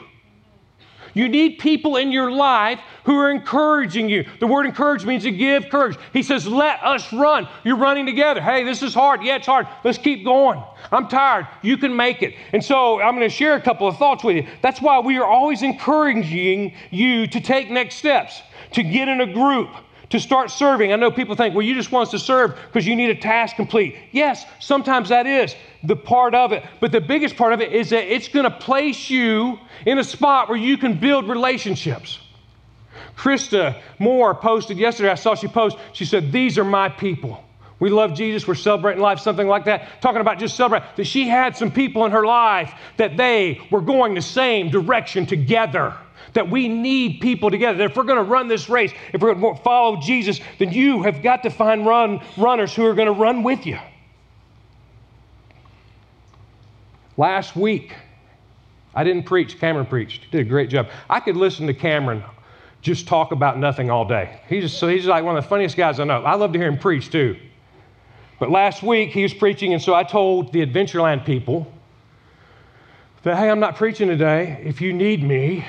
You 1.17 1.27
need 1.27 1.57
people 1.57 1.95
in 1.95 2.11
your 2.11 2.31
life 2.31 2.79
who 3.03 3.17
are 3.17 3.31
encouraging 3.31 4.07
you. 4.07 4.23
The 4.39 4.45
word 4.45 4.67
encourage 4.67 5.03
means 5.03 5.23
to 5.23 5.31
give 5.31 5.67
courage. 5.67 5.97
He 6.13 6.21
says, 6.21 6.45
Let 6.45 6.83
us 6.83 7.11
run. 7.11 7.47
You're 7.63 7.77
running 7.77 8.05
together. 8.05 8.39
Hey, 8.39 8.63
this 8.63 8.83
is 8.83 8.93
hard. 8.93 9.23
Yeah, 9.23 9.37
it's 9.37 9.47
hard. 9.47 9.67
Let's 9.83 9.97
keep 9.97 10.23
going. 10.23 10.61
I'm 10.91 11.07
tired. 11.07 11.47
You 11.63 11.75
can 11.77 11.95
make 11.95 12.21
it. 12.21 12.35
And 12.53 12.63
so 12.63 13.01
I'm 13.01 13.15
going 13.15 13.27
to 13.27 13.35
share 13.35 13.55
a 13.55 13.61
couple 13.61 13.87
of 13.87 13.97
thoughts 13.97 14.23
with 14.23 14.35
you. 14.35 14.47
That's 14.61 14.79
why 14.79 14.99
we 14.99 15.17
are 15.17 15.25
always 15.25 15.63
encouraging 15.63 16.75
you 16.91 17.25
to 17.25 17.41
take 17.41 17.71
next 17.71 17.95
steps, 17.95 18.43
to 18.73 18.83
get 18.83 19.07
in 19.07 19.21
a 19.21 19.33
group, 19.33 19.69
to 20.09 20.19
start 20.19 20.51
serving. 20.51 20.93
I 20.93 20.95
know 20.95 21.11
people 21.11 21.35
think, 21.35 21.53
well, 21.53 21.65
you 21.65 21.75
just 21.75 21.91
want 21.91 22.07
us 22.07 22.11
to 22.11 22.19
serve 22.19 22.55
because 22.67 22.87
you 22.87 22.95
need 22.95 23.09
a 23.09 23.15
task 23.15 23.55
complete. 23.55 23.95
Yes, 24.11 24.45
sometimes 24.59 25.09
that 25.09 25.27
is 25.27 25.55
the 25.83 25.95
part 25.95 26.33
of 26.33 26.51
it. 26.51 26.63
But 26.79 26.91
the 26.91 27.01
biggest 27.01 27.35
part 27.35 27.53
of 27.53 27.61
it 27.61 27.73
is 27.73 27.89
that 27.89 28.11
it's 28.11 28.27
going 28.27 28.45
to 28.45 28.57
place 28.57 29.09
you 29.09 29.59
in 29.85 29.99
a 29.99 30.03
spot 30.03 30.49
where 30.49 30.57
you 30.57 30.77
can 30.77 30.99
build 30.99 31.27
relationships. 31.27 32.19
Krista 33.17 33.81
Moore 33.99 34.35
posted 34.35 34.77
yesterday, 34.77 35.09
I 35.09 35.15
saw 35.15 35.35
she 35.35 35.47
post, 35.47 35.77
she 35.93 36.05
said, 36.05 36.31
These 36.31 36.57
are 36.57 36.63
my 36.63 36.87
people. 36.87 37.43
We 37.79 37.89
love 37.89 38.13
Jesus, 38.15 38.47
we're 38.47 38.55
celebrating 38.55 39.01
life, 39.01 39.19
something 39.19 39.47
like 39.47 39.65
that. 39.65 40.01
Talking 40.01 40.21
about 40.21 40.39
just 40.39 40.55
celebrate. 40.55 40.83
That 40.95 41.05
she 41.05 41.27
had 41.27 41.55
some 41.55 41.71
people 41.71 42.05
in 42.05 42.11
her 42.11 42.25
life 42.25 42.73
that 42.97 43.17
they 43.17 43.61
were 43.69 43.81
going 43.81 44.15
the 44.15 44.21
same 44.21 44.69
direction 44.69 45.25
together 45.25 45.93
that 46.37 46.47
we 46.47 46.67
need 46.67 47.19
people 47.19 47.49
together. 47.49 47.79
That 47.79 47.85
if 47.85 47.97
we're 47.97 48.03
going 48.03 48.23
to 48.23 48.31
run 48.31 48.47
this 48.47 48.69
race, 48.69 48.93
if 49.11 49.19
we're 49.23 49.33
going 49.33 49.55
to 49.55 49.63
follow 49.63 49.99
Jesus, 49.99 50.39
then 50.59 50.71
you 50.71 51.01
have 51.01 51.23
got 51.23 51.41
to 51.41 51.49
find 51.49 51.83
run, 51.83 52.21
runners 52.37 52.75
who 52.75 52.85
are 52.85 52.93
going 52.93 53.07
to 53.07 53.19
run 53.19 53.41
with 53.41 53.65
you. 53.65 53.79
Last 57.17 57.55
week, 57.55 57.95
I 58.93 59.03
didn't 59.03 59.23
preach, 59.23 59.59
Cameron 59.59 59.87
preached. 59.87 60.25
He 60.25 60.29
did 60.29 60.41
a 60.41 60.49
great 60.49 60.69
job. 60.69 60.89
I 61.09 61.19
could 61.21 61.35
listen 61.35 61.65
to 61.65 61.73
Cameron 61.73 62.23
just 62.83 63.07
talk 63.07 63.31
about 63.31 63.57
nothing 63.57 63.89
all 63.89 64.05
day. 64.05 64.39
He's 64.47 64.71
so 64.71 64.87
he's 64.87 65.07
like 65.07 65.23
one 65.23 65.35
of 65.35 65.43
the 65.43 65.49
funniest 65.49 65.75
guys 65.75 65.99
I 65.99 66.03
know. 66.03 66.21
I 66.21 66.35
love 66.35 66.53
to 66.53 66.59
hear 66.59 66.67
him 66.67 66.77
preach 66.77 67.09
too. 67.09 67.35
But 68.39 68.51
last 68.51 68.83
week 68.83 69.09
he 69.09 69.23
was 69.23 69.33
preaching, 69.33 69.73
and 69.73 69.81
so 69.81 69.95
I 69.95 70.03
told 70.03 70.53
the 70.53 70.63
Adventureland 70.63 71.25
people 71.25 71.73
that, 73.23 73.37
hey, 73.37 73.49
I'm 73.49 73.59
not 73.59 73.75
preaching 73.75 74.07
today. 74.07 74.61
If 74.63 74.81
you 74.81 74.93
need 74.93 75.23
me, 75.23 75.65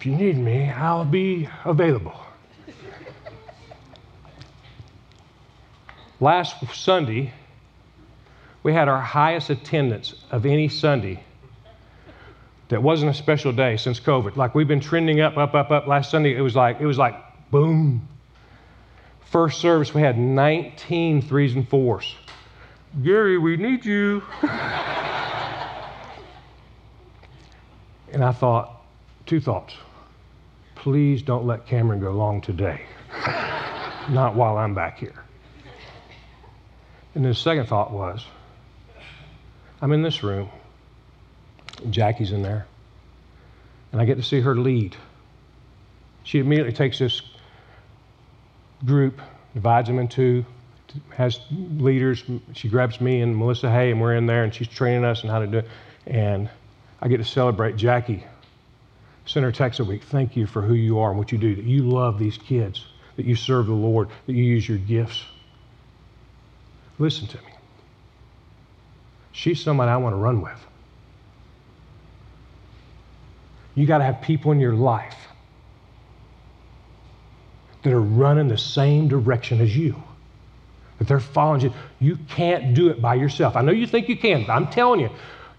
if 0.00 0.06
you 0.06 0.16
need 0.16 0.38
me, 0.38 0.70
I'll 0.70 1.04
be 1.04 1.46
available. 1.62 2.18
Last 6.18 6.56
Sunday, 6.74 7.34
we 8.62 8.72
had 8.72 8.88
our 8.88 9.02
highest 9.02 9.50
attendance 9.50 10.14
of 10.30 10.46
any 10.46 10.70
Sunday 10.70 11.22
that 12.68 12.82
wasn't 12.82 13.10
a 13.10 13.14
special 13.14 13.52
day 13.52 13.76
since 13.76 14.00
COVID. 14.00 14.36
Like 14.36 14.54
we've 14.54 14.66
been 14.66 14.80
trending 14.80 15.20
up, 15.20 15.36
up, 15.36 15.54
up, 15.54 15.70
up. 15.70 15.86
Last 15.86 16.10
Sunday, 16.10 16.34
it 16.34 16.40
was 16.40 16.56
like, 16.56 16.80
it 16.80 16.86
was 16.86 16.96
like 16.96 17.16
boom. 17.50 18.08
First 19.26 19.60
service, 19.60 19.92
we 19.92 20.00
had 20.00 20.16
19 20.16 21.20
threes 21.20 21.54
and 21.54 21.68
fours. 21.68 22.16
Gary, 23.02 23.36
we 23.36 23.58
need 23.58 23.84
you. 23.84 24.22
and 28.14 28.24
I 28.24 28.32
thought, 28.32 28.82
two 29.26 29.40
thoughts. 29.40 29.74
Please 30.80 31.20
don't 31.20 31.46
let 31.46 31.66
Cameron 31.66 32.00
go 32.00 32.10
long 32.12 32.40
today. 32.40 32.80
Not 34.08 34.34
while 34.34 34.56
I'm 34.56 34.74
back 34.74 34.98
here. 34.98 35.22
And 37.14 37.22
his 37.22 37.38
second 37.38 37.66
thought 37.66 37.92
was, 37.92 38.24
I'm 39.82 39.92
in 39.92 40.00
this 40.00 40.22
room. 40.22 40.48
Jackie's 41.90 42.32
in 42.32 42.42
there. 42.42 42.66
And 43.92 44.00
I 44.00 44.06
get 44.06 44.16
to 44.16 44.22
see 44.22 44.40
her 44.40 44.54
lead. 44.54 44.96
She 46.22 46.38
immediately 46.38 46.72
takes 46.72 46.98
this 46.98 47.20
group, 48.82 49.20
divides 49.52 49.86
them 49.86 49.98
in 49.98 50.08
two, 50.08 50.46
has 51.10 51.40
leaders. 51.50 52.24
She 52.54 52.70
grabs 52.70 53.02
me 53.02 53.20
and 53.20 53.36
Melissa 53.36 53.70
Hay, 53.70 53.90
and 53.90 54.00
we're 54.00 54.14
in 54.14 54.24
there, 54.24 54.44
and 54.44 54.54
she's 54.54 54.68
training 54.68 55.04
us 55.04 55.24
on 55.24 55.28
how 55.28 55.40
to 55.40 55.46
do 55.46 55.58
it. 55.58 55.68
And 56.06 56.48
I 57.02 57.08
get 57.08 57.18
to 57.18 57.24
celebrate 57.24 57.76
Jackie. 57.76 58.24
Send 59.26 59.44
her 59.44 59.52
text 59.52 59.80
a 59.80 59.84
week. 59.84 60.02
Thank 60.02 60.36
you 60.36 60.46
for 60.46 60.62
who 60.62 60.74
you 60.74 60.98
are 60.98 61.10
and 61.10 61.18
what 61.18 61.30
you 61.32 61.38
do. 61.38 61.54
That 61.54 61.64
you 61.64 61.82
love 61.82 62.18
these 62.18 62.38
kids, 62.38 62.86
that 63.16 63.26
you 63.26 63.36
serve 63.36 63.66
the 63.66 63.72
Lord, 63.72 64.08
that 64.26 64.32
you 64.32 64.42
use 64.42 64.68
your 64.68 64.78
gifts. 64.78 65.24
Listen 66.98 67.26
to 67.28 67.36
me. 67.38 67.52
She's 69.32 69.62
somebody 69.62 69.90
I 69.90 69.96
want 69.96 70.14
to 70.14 70.18
run 70.18 70.40
with. 70.40 70.66
You 73.74 73.86
got 73.86 73.98
to 73.98 74.04
have 74.04 74.20
people 74.20 74.52
in 74.52 74.60
your 74.60 74.74
life 74.74 75.16
that 77.82 77.92
are 77.92 78.00
running 78.00 78.48
the 78.48 78.58
same 78.58 79.08
direction 79.08 79.60
as 79.60 79.74
you. 79.76 79.94
That 80.98 81.08
they're 81.08 81.20
following 81.20 81.62
you. 81.62 81.72
You 81.98 82.18
can't 82.28 82.74
do 82.74 82.88
it 82.90 83.00
by 83.00 83.14
yourself. 83.14 83.56
I 83.56 83.62
know 83.62 83.72
you 83.72 83.86
think 83.86 84.08
you 84.08 84.18
can, 84.18 84.44
but 84.46 84.52
I'm 84.52 84.66
telling 84.68 85.00
you, 85.00 85.08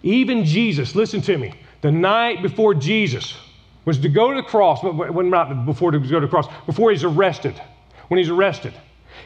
even 0.03 0.45
Jesus, 0.45 0.93
listen 0.93 1.21
to 1.21 1.37
me, 1.37 1.53
the 1.81 1.91
night 1.91 2.41
before 2.41 2.73
Jesus 2.73 3.35
was 3.85 3.99
to 3.99 4.09
go 4.09 4.29
to 4.31 4.41
the 4.41 4.47
cross, 4.47 4.81
but 4.81 5.13
when 5.13 5.29
not 5.29 5.65
before 5.65 5.91
to 5.91 5.99
go 5.99 6.19
to 6.19 6.25
the 6.25 6.27
cross, 6.27 6.47
before 6.65 6.91
he's 6.91 7.03
arrested, 7.03 7.59
when 8.07 8.17
he's 8.17 8.29
arrested, 8.29 8.73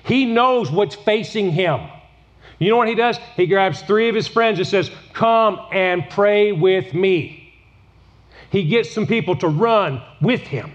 he 0.04 0.26
knows 0.26 0.72
what's 0.72 0.96
facing 0.96 1.52
him. 1.52 1.82
You 2.60 2.70
know 2.70 2.78
what 2.78 2.88
he 2.88 2.96
does? 2.96 3.18
He 3.36 3.48
grabs 3.48 3.82
three 3.82 4.08
of 4.08 4.16
his 4.16 4.28
friends 4.28 4.60
and 4.60 4.68
says, 4.68 4.90
Come 5.14 5.60
and 5.74 6.10
pray 6.10 6.52
with 6.52 6.94
me. 6.94 7.54
He 8.50 8.64
gets 8.64 8.92
some 8.92 9.08
people 9.08 9.36
to 9.38 9.48
run 9.48 10.02
with 10.22 10.42
him. 10.42 10.72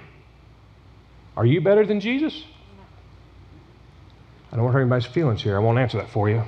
Are 1.37 1.47
you 1.47 1.63
better 1.63 1.87
than 1.87 2.01
Jesus? 2.01 2.45
I 4.53 4.57
don't 4.57 4.65
want 4.65 4.75
to 4.75 4.79
hurt 4.79 4.83
anybody's 4.83 5.07
feelings 5.07 5.43
here. 5.43 5.57
I 5.57 5.61
won't 5.61 5.79
answer 5.79 5.97
that 5.99 6.11
for 6.11 6.29
you. 6.29 6.43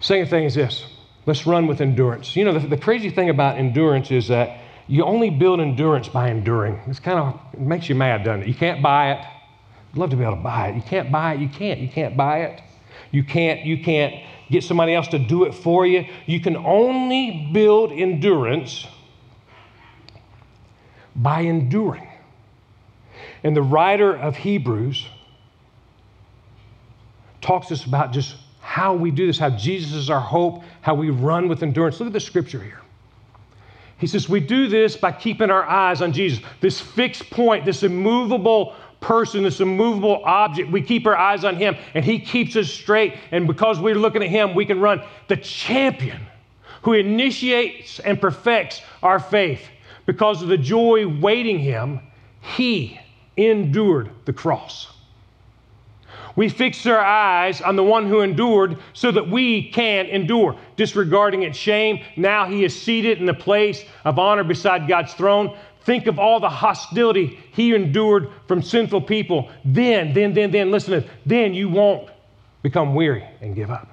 Second 0.00 0.28
thing 0.28 0.44
is 0.44 0.54
this 0.54 0.84
let's 1.26 1.46
run 1.46 1.66
with 1.66 1.80
endurance. 1.80 2.36
You 2.36 2.44
know, 2.44 2.58
the, 2.58 2.66
the 2.66 2.76
crazy 2.76 3.10
thing 3.10 3.30
about 3.30 3.58
endurance 3.58 4.10
is 4.10 4.28
that 4.28 4.60
you 4.86 5.04
only 5.04 5.30
build 5.30 5.60
endurance 5.60 6.08
by 6.08 6.30
enduring. 6.30 6.80
It's 6.86 7.00
kind 7.00 7.18
of, 7.18 7.40
it 7.52 7.60
makes 7.60 7.88
you 7.88 7.94
mad, 7.94 8.24
doesn't 8.24 8.42
it? 8.42 8.48
You 8.48 8.54
can't 8.54 8.82
buy 8.82 9.12
it. 9.12 9.26
I'd 9.92 9.98
love 9.98 10.10
to 10.10 10.16
be 10.16 10.24
able 10.24 10.36
to 10.36 10.42
buy 10.42 10.68
it. 10.68 10.76
You 10.76 10.82
can't 10.82 11.10
buy 11.10 11.34
it. 11.34 11.40
You 11.40 11.48
can't. 11.48 11.80
You 11.80 11.88
can't 11.88 12.16
buy 12.16 12.40
it. 12.40 12.60
You 13.10 13.24
can't. 13.24 13.64
You 13.64 13.82
can't 13.82 14.14
get 14.50 14.64
somebody 14.64 14.94
else 14.94 15.08
to 15.08 15.18
do 15.18 15.44
it 15.44 15.54
for 15.54 15.86
you. 15.86 16.06
You 16.26 16.40
can 16.40 16.56
only 16.56 17.48
build 17.52 17.92
endurance 17.92 18.86
by 21.16 21.40
enduring. 21.40 22.08
And 23.42 23.56
the 23.56 23.62
writer 23.62 24.14
of 24.14 24.36
Hebrews 24.36 25.06
talks 27.40 27.68
to 27.68 27.74
us 27.74 27.84
about 27.84 28.12
just 28.12 28.36
how 28.64 28.94
we 28.94 29.10
do 29.10 29.26
this, 29.26 29.38
how 29.38 29.50
Jesus 29.50 29.92
is 29.92 30.08
our 30.08 30.18
hope, 30.18 30.64
how 30.80 30.94
we 30.94 31.10
run 31.10 31.48
with 31.48 31.62
endurance. 31.62 32.00
Look 32.00 32.06
at 32.06 32.14
the 32.14 32.18
scripture 32.18 32.62
here. 32.62 32.80
He 33.98 34.06
says, 34.06 34.26
We 34.26 34.40
do 34.40 34.68
this 34.68 34.96
by 34.96 35.12
keeping 35.12 35.50
our 35.50 35.64
eyes 35.64 36.00
on 36.00 36.12
Jesus, 36.12 36.42
this 36.62 36.80
fixed 36.80 37.28
point, 37.28 37.66
this 37.66 37.82
immovable 37.82 38.74
person, 39.02 39.42
this 39.42 39.60
immovable 39.60 40.22
object. 40.24 40.72
We 40.72 40.80
keep 40.80 41.06
our 41.06 41.14
eyes 41.14 41.44
on 41.44 41.56
Him, 41.56 41.76
and 41.92 42.02
He 42.02 42.18
keeps 42.18 42.56
us 42.56 42.70
straight. 42.70 43.18
And 43.32 43.46
because 43.46 43.80
we're 43.80 43.94
looking 43.96 44.22
at 44.22 44.30
Him, 44.30 44.54
we 44.54 44.64
can 44.64 44.80
run. 44.80 45.02
The 45.28 45.36
champion 45.36 46.22
who 46.80 46.94
initiates 46.94 48.00
and 48.00 48.18
perfects 48.18 48.80
our 49.02 49.20
faith 49.20 49.60
because 50.06 50.42
of 50.42 50.48
the 50.48 50.58
joy 50.58 51.06
waiting 51.06 51.58
Him, 51.58 52.00
He 52.40 52.98
endured 53.36 54.10
the 54.24 54.32
cross. 54.32 54.93
We 56.36 56.48
fix 56.48 56.84
our 56.86 56.98
eyes 56.98 57.60
on 57.60 57.76
the 57.76 57.84
one 57.84 58.08
who 58.08 58.20
endured 58.20 58.78
so 58.92 59.12
that 59.12 59.28
we 59.28 59.70
can 59.70 60.06
endure. 60.06 60.58
Disregarding 60.76 61.42
its 61.44 61.56
shame, 61.56 62.04
now 62.16 62.46
he 62.46 62.64
is 62.64 62.80
seated 62.80 63.18
in 63.18 63.26
the 63.26 63.34
place 63.34 63.84
of 64.04 64.18
honor 64.18 64.42
beside 64.42 64.88
God's 64.88 65.14
throne. 65.14 65.56
Think 65.82 66.06
of 66.06 66.18
all 66.18 66.40
the 66.40 66.48
hostility 66.48 67.38
he 67.52 67.74
endured 67.74 68.30
from 68.48 68.62
sinful 68.62 69.02
people. 69.02 69.50
Then, 69.64 70.12
then, 70.12 70.34
then, 70.34 70.50
then, 70.50 70.70
listen 70.70 70.94
to 70.94 71.00
this, 71.00 71.10
then 71.24 71.54
you 71.54 71.68
won't 71.68 72.10
become 72.62 72.94
weary 72.94 73.24
and 73.40 73.54
give 73.54 73.70
up. 73.70 73.88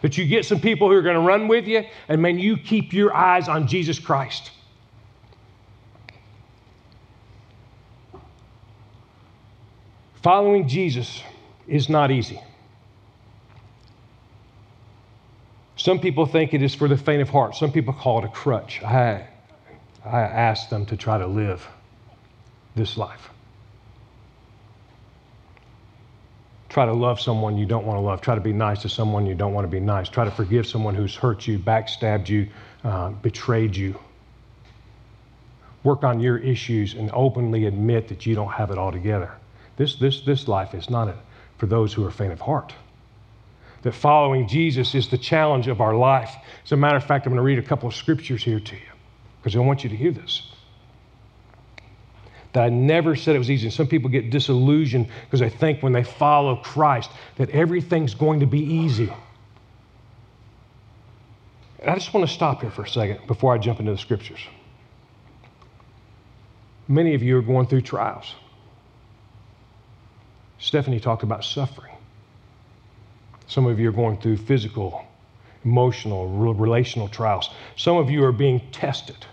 That 0.00 0.16
you 0.16 0.26
get 0.26 0.46
some 0.46 0.60
people 0.60 0.88
who 0.88 0.94
are 0.94 1.02
going 1.02 1.16
to 1.16 1.20
run 1.20 1.48
with 1.48 1.66
you, 1.66 1.84
and 2.08 2.22
man, 2.22 2.38
you 2.38 2.56
keep 2.56 2.94
your 2.94 3.14
eyes 3.14 3.48
on 3.48 3.66
Jesus 3.66 3.98
Christ. 3.98 4.52
Following 10.22 10.68
Jesus 10.68 11.20
is 11.72 11.88
not 11.88 12.10
easy. 12.10 12.38
Some 15.76 15.98
people 15.98 16.26
think 16.26 16.52
it 16.52 16.62
is 16.62 16.74
for 16.74 16.86
the 16.86 16.98
faint 16.98 17.22
of 17.22 17.30
heart. 17.30 17.56
Some 17.56 17.72
people 17.72 17.94
call 17.94 18.18
it 18.18 18.26
a 18.26 18.28
crutch. 18.28 18.82
I 18.82 19.26
I 20.04 20.20
ask 20.20 20.68
them 20.68 20.84
to 20.86 20.96
try 20.96 21.16
to 21.16 21.26
live 21.26 21.66
this 22.76 22.98
life. 22.98 23.30
Try 26.68 26.86
to 26.86 26.92
love 26.92 27.20
someone 27.20 27.56
you 27.56 27.66
don't 27.66 27.86
want 27.86 27.96
to 27.96 28.00
love. 28.00 28.20
Try 28.20 28.34
to 28.34 28.40
be 28.40 28.52
nice 28.52 28.82
to 28.82 28.88
someone 28.88 29.24
you 29.26 29.34
don't 29.34 29.54
want 29.54 29.64
to 29.64 29.70
be 29.70 29.80
nice. 29.80 30.08
Try 30.08 30.24
to 30.24 30.30
forgive 30.30 30.66
someone 30.66 30.94
who's 30.94 31.14
hurt 31.14 31.46
you, 31.46 31.58
backstabbed 31.58 32.28
you, 32.28 32.48
uh, 32.84 33.10
betrayed 33.10 33.76
you. 33.76 33.98
Work 35.84 36.04
on 36.04 36.20
your 36.20 36.38
issues 36.38 36.94
and 36.94 37.10
openly 37.12 37.66
admit 37.66 38.08
that 38.08 38.26
you 38.26 38.34
don't 38.34 38.52
have 38.52 38.70
it 38.70 38.78
all 38.78 38.92
together. 38.92 39.32
This, 39.76 39.96
this, 39.96 40.20
this 40.20 40.48
life 40.48 40.74
is 40.74 40.90
not 40.90 41.08
for 41.62 41.66
those 41.66 41.92
who 41.92 42.04
are 42.04 42.10
faint 42.10 42.32
of 42.32 42.40
heart. 42.40 42.74
That 43.82 43.92
following 43.92 44.48
Jesus 44.48 44.96
is 44.96 45.08
the 45.08 45.16
challenge 45.16 45.68
of 45.68 45.80
our 45.80 45.94
life. 45.94 46.34
As 46.64 46.72
a 46.72 46.76
matter 46.76 46.96
of 46.96 47.04
fact, 47.04 47.24
I'm 47.24 47.30
going 47.30 47.36
to 47.36 47.44
read 47.44 47.60
a 47.60 47.62
couple 47.62 47.86
of 47.88 47.94
scriptures 47.94 48.42
here 48.42 48.58
to 48.58 48.74
you 48.74 48.90
because 49.36 49.54
I 49.54 49.60
want 49.60 49.84
you 49.84 49.90
to 49.90 49.94
hear 49.94 50.10
this. 50.10 50.42
That 52.52 52.64
I 52.64 52.68
never 52.68 53.14
said 53.14 53.36
it 53.36 53.38
was 53.38 53.48
easy. 53.48 53.70
Some 53.70 53.86
people 53.86 54.10
get 54.10 54.30
disillusioned 54.30 55.06
because 55.22 55.38
they 55.38 55.50
think 55.50 55.84
when 55.84 55.92
they 55.92 56.02
follow 56.02 56.56
Christ 56.56 57.12
that 57.36 57.48
everything's 57.50 58.14
going 58.14 58.40
to 58.40 58.46
be 58.46 58.58
easy. 58.58 59.12
And 61.78 61.90
I 61.90 61.94
just 61.94 62.12
want 62.12 62.26
to 62.26 62.34
stop 62.34 62.62
here 62.62 62.72
for 62.72 62.82
a 62.82 62.88
second 62.88 63.24
before 63.28 63.54
I 63.54 63.58
jump 63.58 63.78
into 63.78 63.92
the 63.92 63.98
scriptures. 63.98 64.40
Many 66.88 67.14
of 67.14 67.22
you 67.22 67.38
are 67.38 67.42
going 67.42 67.68
through 67.68 67.82
trials. 67.82 68.34
Stephanie 70.62 71.00
talked 71.00 71.24
about 71.24 71.44
suffering. 71.44 71.92
Some 73.48 73.66
of 73.66 73.80
you 73.80 73.88
are 73.88 73.92
going 73.92 74.16
through 74.18 74.36
physical, 74.36 75.04
emotional, 75.64 76.28
relational 76.54 77.08
trials. 77.08 77.50
Some 77.76 77.96
of 77.96 78.08
you 78.08 78.24
are 78.24 78.30
being 78.30 78.60
tested. 78.70 79.26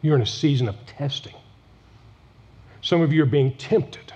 You're 0.00 0.16
in 0.16 0.22
a 0.22 0.26
season 0.26 0.68
of 0.68 0.86
testing. 0.86 1.34
Some 2.80 3.02
of 3.02 3.12
you 3.12 3.22
are 3.22 3.26
being 3.26 3.54
tempted. 3.58 4.10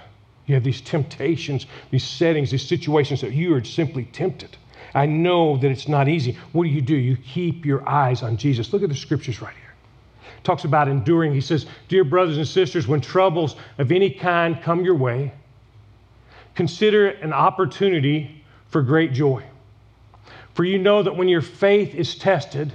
You 0.46 0.54
have 0.54 0.64
these 0.64 0.80
temptations, 0.80 1.66
these 1.90 2.02
settings, 2.02 2.50
these 2.50 2.66
situations 2.66 3.20
that 3.20 3.32
you 3.32 3.54
are 3.54 3.62
simply 3.62 4.06
tempted. 4.06 4.56
I 4.94 5.04
know 5.04 5.58
that 5.58 5.70
it's 5.70 5.86
not 5.86 6.08
easy. 6.08 6.38
What 6.52 6.64
do 6.64 6.70
you 6.70 6.80
do? 6.80 6.96
You 6.96 7.18
keep 7.18 7.66
your 7.66 7.86
eyes 7.86 8.22
on 8.22 8.38
Jesus. 8.38 8.72
Look 8.72 8.82
at 8.82 8.88
the 8.88 8.94
scriptures 8.94 9.42
right 9.42 9.54
here. 9.54 9.74
It 10.38 10.44
talks 10.44 10.64
about 10.64 10.88
enduring. 10.88 11.34
He 11.34 11.42
says, 11.42 11.66
Dear 11.88 12.04
brothers 12.04 12.38
and 12.38 12.48
sisters, 12.48 12.88
when 12.88 13.02
troubles 13.02 13.56
of 13.76 13.92
any 13.92 14.08
kind 14.08 14.62
come 14.62 14.82
your 14.82 14.94
way, 14.94 15.34
consider 16.56 17.06
it 17.06 17.22
an 17.22 17.32
opportunity 17.32 18.42
for 18.68 18.82
great 18.82 19.12
joy. 19.12 19.44
For 20.54 20.64
you 20.64 20.78
know 20.78 21.02
that 21.02 21.14
when 21.14 21.28
your 21.28 21.42
faith 21.42 21.94
is 21.94 22.16
tested, 22.16 22.72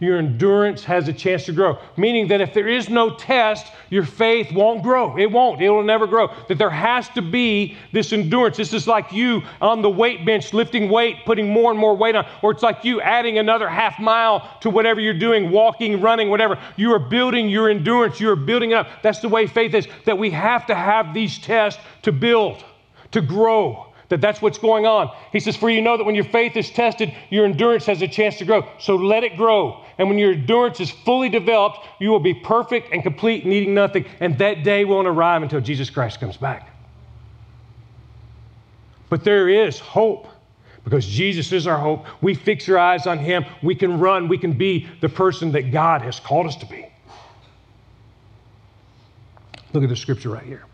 your 0.00 0.18
endurance 0.18 0.84
has 0.84 1.08
a 1.08 1.12
chance 1.12 1.46
to 1.46 1.52
grow. 1.52 1.78
Meaning 1.96 2.28
that 2.28 2.40
if 2.40 2.52
there 2.52 2.68
is 2.68 2.88
no 2.88 3.14
test, 3.14 3.72
your 3.90 4.04
faith 4.04 4.52
won't 4.52 4.82
grow. 4.82 5.16
It 5.16 5.30
won't. 5.30 5.62
It 5.62 5.70
will 5.70 5.84
never 5.84 6.06
grow. 6.06 6.28
That 6.48 6.58
there 6.58 6.68
has 6.68 7.08
to 7.10 7.22
be 7.22 7.76
this 7.92 8.12
endurance. 8.12 8.56
This 8.56 8.72
is 8.72 8.86
like 8.86 9.12
you 9.12 9.42
on 9.62 9.82
the 9.82 9.88
weight 9.88 10.26
bench 10.26 10.52
lifting 10.52 10.90
weight, 10.90 11.24
putting 11.24 11.48
more 11.48 11.70
and 11.70 11.80
more 11.80 11.96
weight 11.96 12.16
on, 12.16 12.26
or 12.42 12.50
it's 12.50 12.62
like 12.62 12.84
you 12.84 13.00
adding 13.00 13.38
another 13.38 13.68
half 13.68 13.98
mile 13.98 14.58
to 14.60 14.68
whatever 14.68 15.00
you're 15.00 15.14
doing, 15.14 15.50
walking, 15.50 16.00
running, 16.00 16.28
whatever. 16.28 16.58
You 16.76 16.92
are 16.92 16.98
building 16.98 17.48
your 17.48 17.70
endurance. 17.70 18.20
You 18.20 18.30
are 18.30 18.36
building 18.36 18.74
up. 18.74 18.88
That's 19.02 19.20
the 19.20 19.28
way 19.28 19.46
faith 19.46 19.74
is. 19.74 19.88
That 20.04 20.18
we 20.18 20.30
have 20.30 20.66
to 20.66 20.74
have 20.74 21.14
these 21.14 21.38
tests 21.38 21.80
to 22.02 22.12
build, 22.12 22.64
to 23.14 23.20
grow 23.20 23.94
that 24.08 24.20
that's 24.20 24.42
what's 24.42 24.58
going 24.58 24.86
on. 24.86 25.10
He 25.32 25.40
says, 25.40 25.56
For 25.56 25.70
you 25.70 25.80
know 25.80 25.96
that 25.96 26.04
when 26.04 26.14
your 26.14 26.24
faith 26.24 26.56
is 26.56 26.70
tested, 26.70 27.12
your 27.30 27.44
endurance 27.46 27.86
has 27.86 28.02
a 28.02 28.08
chance 28.08 28.36
to 28.38 28.44
grow. 28.44 28.68
So 28.78 28.96
let 28.96 29.24
it 29.24 29.36
grow. 29.36 29.82
And 29.98 30.08
when 30.08 30.18
your 30.18 30.32
endurance 30.32 30.80
is 30.80 30.90
fully 30.90 31.28
developed, 31.28 31.78
you 32.00 32.10
will 32.10 32.20
be 32.20 32.34
perfect 32.34 32.92
and 32.92 33.02
complete, 33.02 33.46
needing 33.46 33.74
nothing. 33.74 34.04
And 34.20 34.38
that 34.38 34.62
day 34.62 34.84
won't 34.84 35.08
arrive 35.08 35.42
until 35.42 35.60
Jesus 35.60 35.90
Christ 35.90 36.20
comes 36.20 36.36
back. 36.36 36.70
But 39.08 39.24
there 39.24 39.48
is 39.48 39.78
hope 39.78 40.28
because 40.84 41.06
Jesus 41.06 41.50
is 41.52 41.66
our 41.66 41.78
hope. 41.78 42.06
We 42.20 42.34
fix 42.34 42.68
our 42.68 42.78
eyes 42.78 43.06
on 43.06 43.18
Him. 43.18 43.44
We 43.62 43.74
can 43.74 43.98
run. 43.98 44.28
We 44.28 44.38
can 44.38 44.52
be 44.52 44.86
the 45.00 45.08
person 45.08 45.52
that 45.52 45.72
God 45.72 46.02
has 46.02 46.20
called 46.20 46.46
us 46.46 46.56
to 46.56 46.66
be. 46.66 46.86
Look 49.72 49.82
at 49.82 49.88
the 49.88 49.96
scripture 49.96 50.30
right 50.30 50.44
here. 50.44 50.64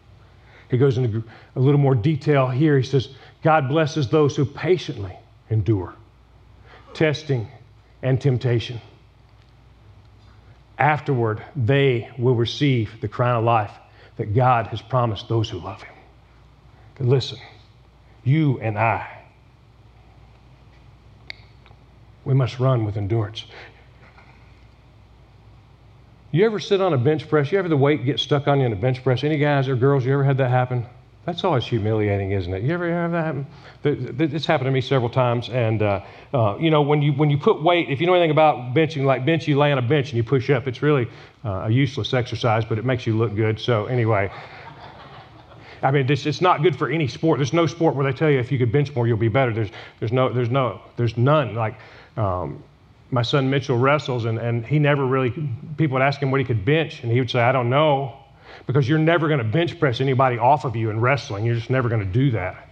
He 0.71 0.79
goes 0.79 0.97
into 0.97 1.23
a 1.57 1.61
little 1.61 1.81
more 1.81 1.95
detail 1.95 2.49
here. 2.49 2.79
He 2.79 2.85
says, 2.85 3.09
God 3.43 3.69
blesses 3.69 4.09
those 4.09 4.37
who 4.37 4.45
patiently 4.45 5.17
endure 5.51 5.95
testing 6.95 7.49
and 8.03 8.21
temptation. 8.21 8.81
Afterward, 10.79 11.43
they 11.55 12.11
will 12.19 12.35
receive 12.35 13.01
the 13.01 13.09
crown 13.09 13.37
of 13.37 13.45
life 13.45 13.73
that 14.17 14.35
God 14.35 14.69
has 14.69 14.81
promised 14.81 15.29
those 15.29 15.49
who 15.49 15.59
love 15.59 15.83
Him. 15.83 15.95
But 16.97 17.07
listen, 17.07 17.39
you 18.25 18.59
and 18.61 18.79
I, 18.79 19.25
we 22.25 22.35
must 22.35 22.59
run 22.59 22.85
with 22.85 22.97
endurance. 22.97 23.45
You 26.33 26.47
ever 26.47 26.61
sit 26.61 26.81
on 26.81 26.93
a 26.93 26.99
bench 26.99 27.29
press? 27.29 27.51
You 27.51 27.59
ever 27.59 27.69
the 27.69 27.77
weight 27.77 28.05
get 28.05 28.21
stuck 28.21 28.47
on 28.47 28.61
you 28.61 28.67
in 28.67 28.73
a 28.73 28.77
bench 28.77 29.03
press? 29.03 29.25
Any 29.25 29.37
guys 29.37 29.69
or 29.69 29.75
girls, 29.75 30.05
you 30.05 30.13
ever 30.13 30.23
had 30.23 30.39
that 30.39 30.51
happen? 30.51 30.87
That's 31.27 31.43
always 31.43 31.67
humiliating, 31.67 32.31
isn't 32.31 32.55
it? 32.55 32.63
You 32.63 32.73
ever 32.73 32.89
have 32.89 33.11
that 33.11 33.25
happen? 33.25 33.47
It's 33.83 34.47
happened 34.47 34.69
to 34.69 34.71
me 34.71 34.81
several 34.81 35.11
times. 35.11 35.49
And, 35.49 35.83
uh, 35.83 36.03
uh, 36.33 36.57
you 36.61 36.71
know, 36.71 36.83
when 36.83 37.03
you, 37.03 37.13
when 37.15 37.31
you 37.31 37.39
put 37.39 37.63
weight, 37.63 37.91
if 37.91 38.01
you 38.01 38.07
know 38.07 38.15
anything 38.15 38.31
about 38.31 38.75
benching, 38.75 39.05
like 39.05 39.27
bench, 39.27 39.49
you 39.49 39.59
lay 39.59 39.73
on 39.73 39.79
a 39.79 39.83
bench 39.83 40.11
and 40.11 40.17
you 40.17 40.23
push 40.23 40.51
up. 40.51 40.69
It's 40.69 40.83
really 40.83 41.09
uh, 41.45 41.65
a 41.67 41.71
useless 41.71 42.15
exercise, 42.15 42.65
but 42.65 42.79
it 42.79 42.85
makes 42.85 43.07
you 43.07 43.19
look 43.19 43.35
good. 43.35 43.59
So, 43.59 43.87
anyway, 43.87 44.31
I 45.83 45.91
mean, 45.91 46.07
this, 46.07 46.27
it's 46.27 46.41
not 46.41 46.63
good 46.63 46.77
for 46.77 46.89
any 46.89 47.09
sport. 47.09 47.39
There's 47.39 47.53
no 47.53 47.67
sport 47.67 47.97
where 47.97 48.11
they 48.11 48.17
tell 48.17 48.31
you 48.31 48.39
if 48.39 48.53
you 48.53 48.59
could 48.59 48.71
bench 48.71 48.95
more, 48.95 49.09
you'll 49.09 49.17
be 49.17 49.29
better. 49.29 49.53
There's, 49.53 49.71
there's, 49.99 50.13
no, 50.13 50.33
there's, 50.33 50.51
no, 50.51 50.81
there's 50.97 51.17
none. 51.17 51.57
Like, 51.57 51.75
um, 52.17 52.63
my 53.11 53.23
son 53.23 53.51
Mitchell 53.51 53.77
wrestles, 53.77 54.25
and, 54.25 54.39
and 54.39 54.65
he 54.65 54.79
never 54.79 55.05
really, 55.05 55.31
people 55.77 55.95
would 55.95 56.03
ask 56.03 56.21
him 56.21 56.31
what 56.31 56.41
he 56.41 56.47
could 56.47 56.65
bench, 56.65 57.03
and 57.03 57.11
he 57.11 57.19
would 57.19 57.31
say, 57.31 57.41
I 57.41 57.53
don't 57.53 57.71
know 57.71 58.17
because 58.67 58.89
you're 58.89 58.99
never 58.99 59.29
going 59.29 59.39
to 59.39 59.45
bench 59.45 59.79
press 59.79 60.01
anybody 60.01 60.39
off 60.39 60.65
of 60.65 60.77
you 60.77 60.91
in 60.91 61.01
wrestling. 61.01 61.45
You're 61.45 61.57
just 61.57 61.71
never 61.71 61.89
going 61.89 62.05
to 62.05 62.13
do 62.13 62.33
that. 62.33 62.69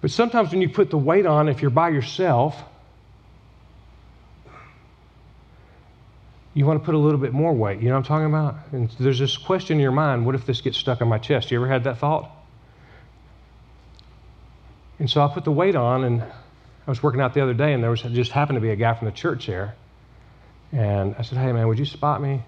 But 0.00 0.10
sometimes 0.10 0.52
when 0.52 0.62
you 0.62 0.68
put 0.68 0.90
the 0.90 0.98
weight 0.98 1.26
on, 1.26 1.48
if 1.48 1.62
you're 1.62 1.70
by 1.70 1.88
yourself, 1.88 2.56
you 6.54 6.64
want 6.64 6.80
to 6.80 6.84
put 6.84 6.94
a 6.94 6.98
little 6.98 7.18
bit 7.18 7.32
more 7.32 7.52
weight. 7.52 7.80
You 7.80 7.88
know 7.88 7.94
what 7.94 7.98
I'm 7.98 8.04
talking 8.04 8.26
about? 8.26 8.56
And 8.72 8.90
there's 9.00 9.18
this 9.18 9.36
question 9.36 9.78
in 9.78 9.82
your 9.82 9.92
mind 9.92 10.26
what 10.26 10.34
if 10.34 10.46
this 10.46 10.60
gets 10.60 10.78
stuck 10.78 11.02
on 11.02 11.08
my 11.08 11.18
chest? 11.18 11.50
You 11.50 11.58
ever 11.58 11.68
had 11.68 11.84
that 11.84 11.98
thought? 11.98 12.30
And 14.98 15.10
so 15.10 15.22
I 15.22 15.32
put 15.32 15.44
the 15.44 15.52
weight 15.52 15.74
on, 15.74 16.04
and 16.04 16.24
I 16.86 16.90
was 16.90 17.02
working 17.02 17.20
out 17.20 17.34
the 17.34 17.42
other 17.42 17.54
day, 17.54 17.72
and 17.72 17.82
there 17.82 17.90
was 17.90 18.02
just 18.02 18.30
happened 18.30 18.56
to 18.56 18.60
be 18.60 18.70
a 18.70 18.76
guy 18.76 18.94
from 18.94 19.06
the 19.06 19.12
church 19.12 19.46
there. 19.46 19.74
And 20.72 21.16
I 21.18 21.22
said, 21.22 21.38
Hey, 21.38 21.52
man, 21.52 21.66
would 21.68 21.78
you 21.78 21.84
spot 21.84 22.22
me? 22.22 22.42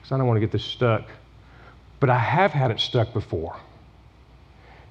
because 0.00 0.12
I 0.12 0.18
don't 0.18 0.26
want 0.26 0.36
to 0.36 0.40
get 0.40 0.50
this 0.50 0.64
stuck. 0.64 1.04
But 2.00 2.10
I 2.10 2.18
have 2.18 2.52
had 2.52 2.70
it 2.70 2.80
stuck 2.80 3.12
before. 3.12 3.56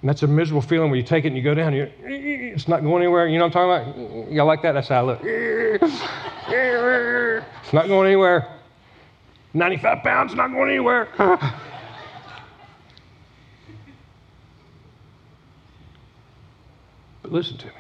And 0.02 0.10
that's 0.10 0.24
a 0.24 0.28
miserable 0.28 0.62
feeling 0.62 0.92
when 0.92 1.00
you 1.00 1.06
take 1.06 1.26
it 1.26 1.30
and 1.30 1.36
you 1.36 1.44
go 1.44 1.54
down, 1.54 1.74
you, 1.74 1.92
it's 2.04 2.68
not 2.68 2.84
going 2.84 3.04
anywhere. 3.04 3.28
You 3.28 3.40
know 3.40 3.48
what 3.48 3.56
I'm 3.58 3.88
talking 3.88 4.06
about? 4.06 4.32
Y'all 4.32 4.46
like 4.46 4.62
that? 4.62 4.74
That's 4.74 4.88
how 4.88 5.00
I 5.00 5.02
look. 5.02 5.20
It's 5.24 6.04
not 7.74 7.88
going 7.88 8.08
anywhere. 8.08 8.48
95 9.54 10.04
pounds, 10.04 10.36
not 10.36 10.52
going 10.52 10.70
anywhere. 10.70 11.08
but 11.18 11.42
listen 17.32 17.58
to 17.58 17.66
me. 17.66 17.74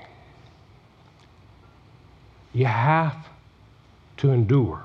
You 2.59 2.65
have 2.65 3.15
to 4.17 4.31
endure 4.31 4.83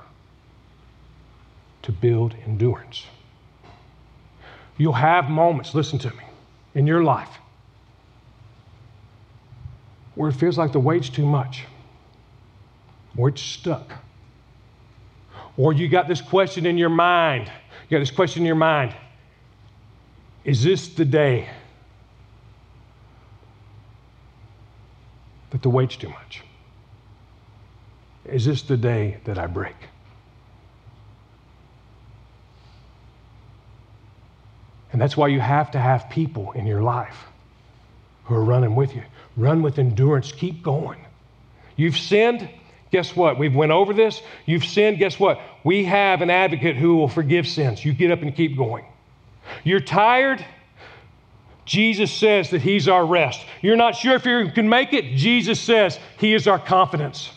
to 1.83 1.91
build 1.91 2.37
endurance. 2.47 3.05
You'll 4.79 4.93
have 4.93 5.29
moments, 5.29 5.75
listen 5.75 5.99
to 5.99 6.11
me, 6.11 6.23
in 6.77 6.87
your 6.87 7.03
life 7.03 7.37
where 10.15 10.31
it 10.31 10.35
feels 10.35 10.57
like 10.57 10.71
the 10.71 10.79
weight's 10.79 11.09
too 11.09 11.27
much, 11.27 11.65
or 13.17 13.31
it's 13.31 13.43
stuck, 13.43 13.91
or 15.57 15.73
you 15.73 15.89
got 15.89 16.07
this 16.07 16.21
question 16.21 16.67
in 16.67 16.79
your 16.79 16.91
mind. 16.91 17.51
You 17.89 17.97
got 17.97 17.99
this 17.99 18.13
question 18.13 18.43
in 18.43 18.47
your 18.47 18.55
mind 18.55 18.95
Is 20.45 20.63
this 20.63 20.95
the 20.95 21.05
day 21.05 21.49
that 25.51 25.61
the 25.61 25.71
weight's 25.71 25.97
too 25.97 26.11
much? 26.11 26.44
Is 28.27 28.45
this 28.45 28.63
the 28.63 28.77
day 28.77 29.19
that 29.25 29.39
I 29.39 29.47
break? 29.47 29.77
And 34.93 35.01
that's 35.01 35.17
why 35.17 35.29
you 35.29 35.41
have 35.41 35.73
to 35.73 35.79
have 35.79 36.09
people 36.09 36.53
in 36.53 36.67
your 36.67 36.81
life 36.81 37.25
who 38.25 38.35
are 38.35 38.45
running 38.45 38.77
with 38.77 38.95
you. 38.95 39.03
Run 39.37 39.61
with 39.61 39.79
endurance. 39.79 40.31
Keep 40.31 40.63
going. 40.63 41.05
You've 41.77 41.97
sinned. 41.97 42.49
Guess 42.93 43.17
what? 43.17 43.37
We've 43.37 43.55
went 43.55 43.73
over 43.73 43.93
this. 43.93 44.23
You've 44.47 44.65
sinned. 44.65 44.99
Guess 44.99 45.19
what? 45.19 45.41
We 45.65 45.85
have 45.85 46.23
an 46.23 46.31
advocate 46.31 46.77
who 46.77 46.97
will 46.97 47.09
forgive 47.09 47.49
sins. 47.49 47.85
You 47.85 47.93
get 47.93 48.13
up 48.13 48.23
and 48.23 48.35
keep 48.35 48.57
going. 48.57 48.85
You're 49.65 49.81
tired. 49.81 50.45
Jesus 51.65 52.13
says 52.13 52.51
that 52.51 52.63
He's 52.63 52.87
our 52.89 53.05
rest. 53.05 53.45
You're 53.63 53.77
not 53.77 53.97
sure 53.97 54.15
if 54.15 54.25
you 54.25 54.51
can 54.53 54.69
make 54.69 54.93
it. 54.93 55.17
Jesus 55.17 55.61
says 55.61 55.99
He 56.19 56.35
is 56.35 56.47
our 56.47 56.59
confidence. 56.59 57.31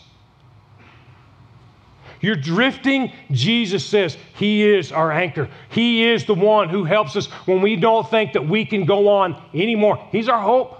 You're 2.20 2.36
drifting. 2.36 3.12
Jesus 3.30 3.84
says 3.84 4.16
He 4.34 4.64
is 4.68 4.92
our 4.92 5.12
anchor. 5.12 5.48
He 5.70 6.04
is 6.04 6.24
the 6.24 6.34
one 6.34 6.68
who 6.68 6.84
helps 6.84 7.16
us 7.16 7.26
when 7.46 7.62
we 7.62 7.76
don't 7.76 8.08
think 8.10 8.32
that 8.32 8.46
we 8.46 8.64
can 8.64 8.84
go 8.84 9.08
on 9.08 9.40
anymore. 9.54 10.04
He's 10.10 10.28
our 10.28 10.40
hope. 10.40 10.78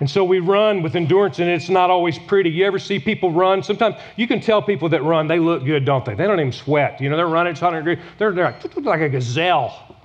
And 0.00 0.10
so 0.10 0.24
we 0.24 0.40
run 0.40 0.82
with 0.82 0.96
endurance, 0.96 1.38
and 1.38 1.48
it's 1.48 1.68
not 1.68 1.88
always 1.88 2.18
pretty. 2.18 2.50
You 2.50 2.66
ever 2.66 2.80
see 2.80 2.98
people 2.98 3.30
run? 3.30 3.62
Sometimes 3.62 3.94
you 4.16 4.26
can 4.26 4.40
tell 4.40 4.60
people 4.60 4.88
that 4.88 5.04
run, 5.04 5.28
they 5.28 5.38
look 5.38 5.64
good, 5.64 5.84
don't 5.84 6.04
they? 6.04 6.16
They 6.16 6.26
don't 6.26 6.40
even 6.40 6.50
sweat. 6.50 7.00
You 7.00 7.08
know, 7.08 7.16
they're 7.16 7.28
running, 7.28 7.52
it's 7.52 7.62
100 7.62 7.84
degrees. 7.84 8.04
They're, 8.18 8.32
they're 8.32 8.46
like, 8.46 8.76
like 8.84 9.00
a 9.00 9.08
gazelle. 9.08 9.96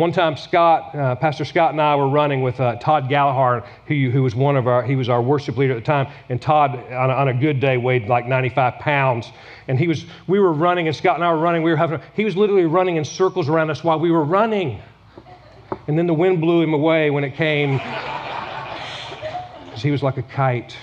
One 0.00 0.12
time, 0.12 0.38
Scott, 0.38 0.94
uh, 0.94 1.14
Pastor 1.16 1.44
Scott 1.44 1.72
and 1.72 1.82
I 1.82 1.94
were 1.94 2.08
running 2.08 2.40
with 2.40 2.58
uh, 2.58 2.76
Todd 2.76 3.10
Gallagher, 3.10 3.66
who, 3.84 4.08
who 4.08 4.22
was 4.22 4.34
one 4.34 4.56
of 4.56 4.66
our, 4.66 4.82
he 4.82 4.96
was 4.96 5.10
our 5.10 5.20
worship 5.20 5.58
leader 5.58 5.74
at 5.74 5.80
the 5.80 5.84
time. 5.84 6.10
And 6.30 6.40
Todd, 6.40 6.74
on 6.90 7.10
a, 7.10 7.12
on 7.12 7.28
a 7.28 7.34
good 7.34 7.60
day, 7.60 7.76
weighed 7.76 8.08
like 8.08 8.26
95 8.26 8.78
pounds. 8.78 9.30
And 9.68 9.78
he 9.78 9.86
was, 9.86 10.06
we 10.26 10.38
were 10.40 10.54
running, 10.54 10.86
and 10.86 10.96
Scott 10.96 11.16
and 11.16 11.24
I 11.24 11.30
were 11.30 11.38
running. 11.38 11.62
We 11.62 11.70
were 11.70 11.76
having, 11.76 12.00
he 12.14 12.24
was 12.24 12.34
literally 12.34 12.64
running 12.64 12.96
in 12.96 13.04
circles 13.04 13.50
around 13.50 13.68
us 13.68 13.84
while 13.84 14.00
we 14.00 14.10
were 14.10 14.24
running. 14.24 14.80
And 15.86 15.98
then 15.98 16.06
the 16.06 16.14
wind 16.14 16.40
blew 16.40 16.62
him 16.62 16.72
away 16.72 17.10
when 17.10 17.22
it 17.22 17.34
came, 17.34 17.76
because 19.66 19.82
he 19.82 19.90
was 19.90 20.02
like 20.02 20.16
a 20.16 20.22
kite. 20.22 20.78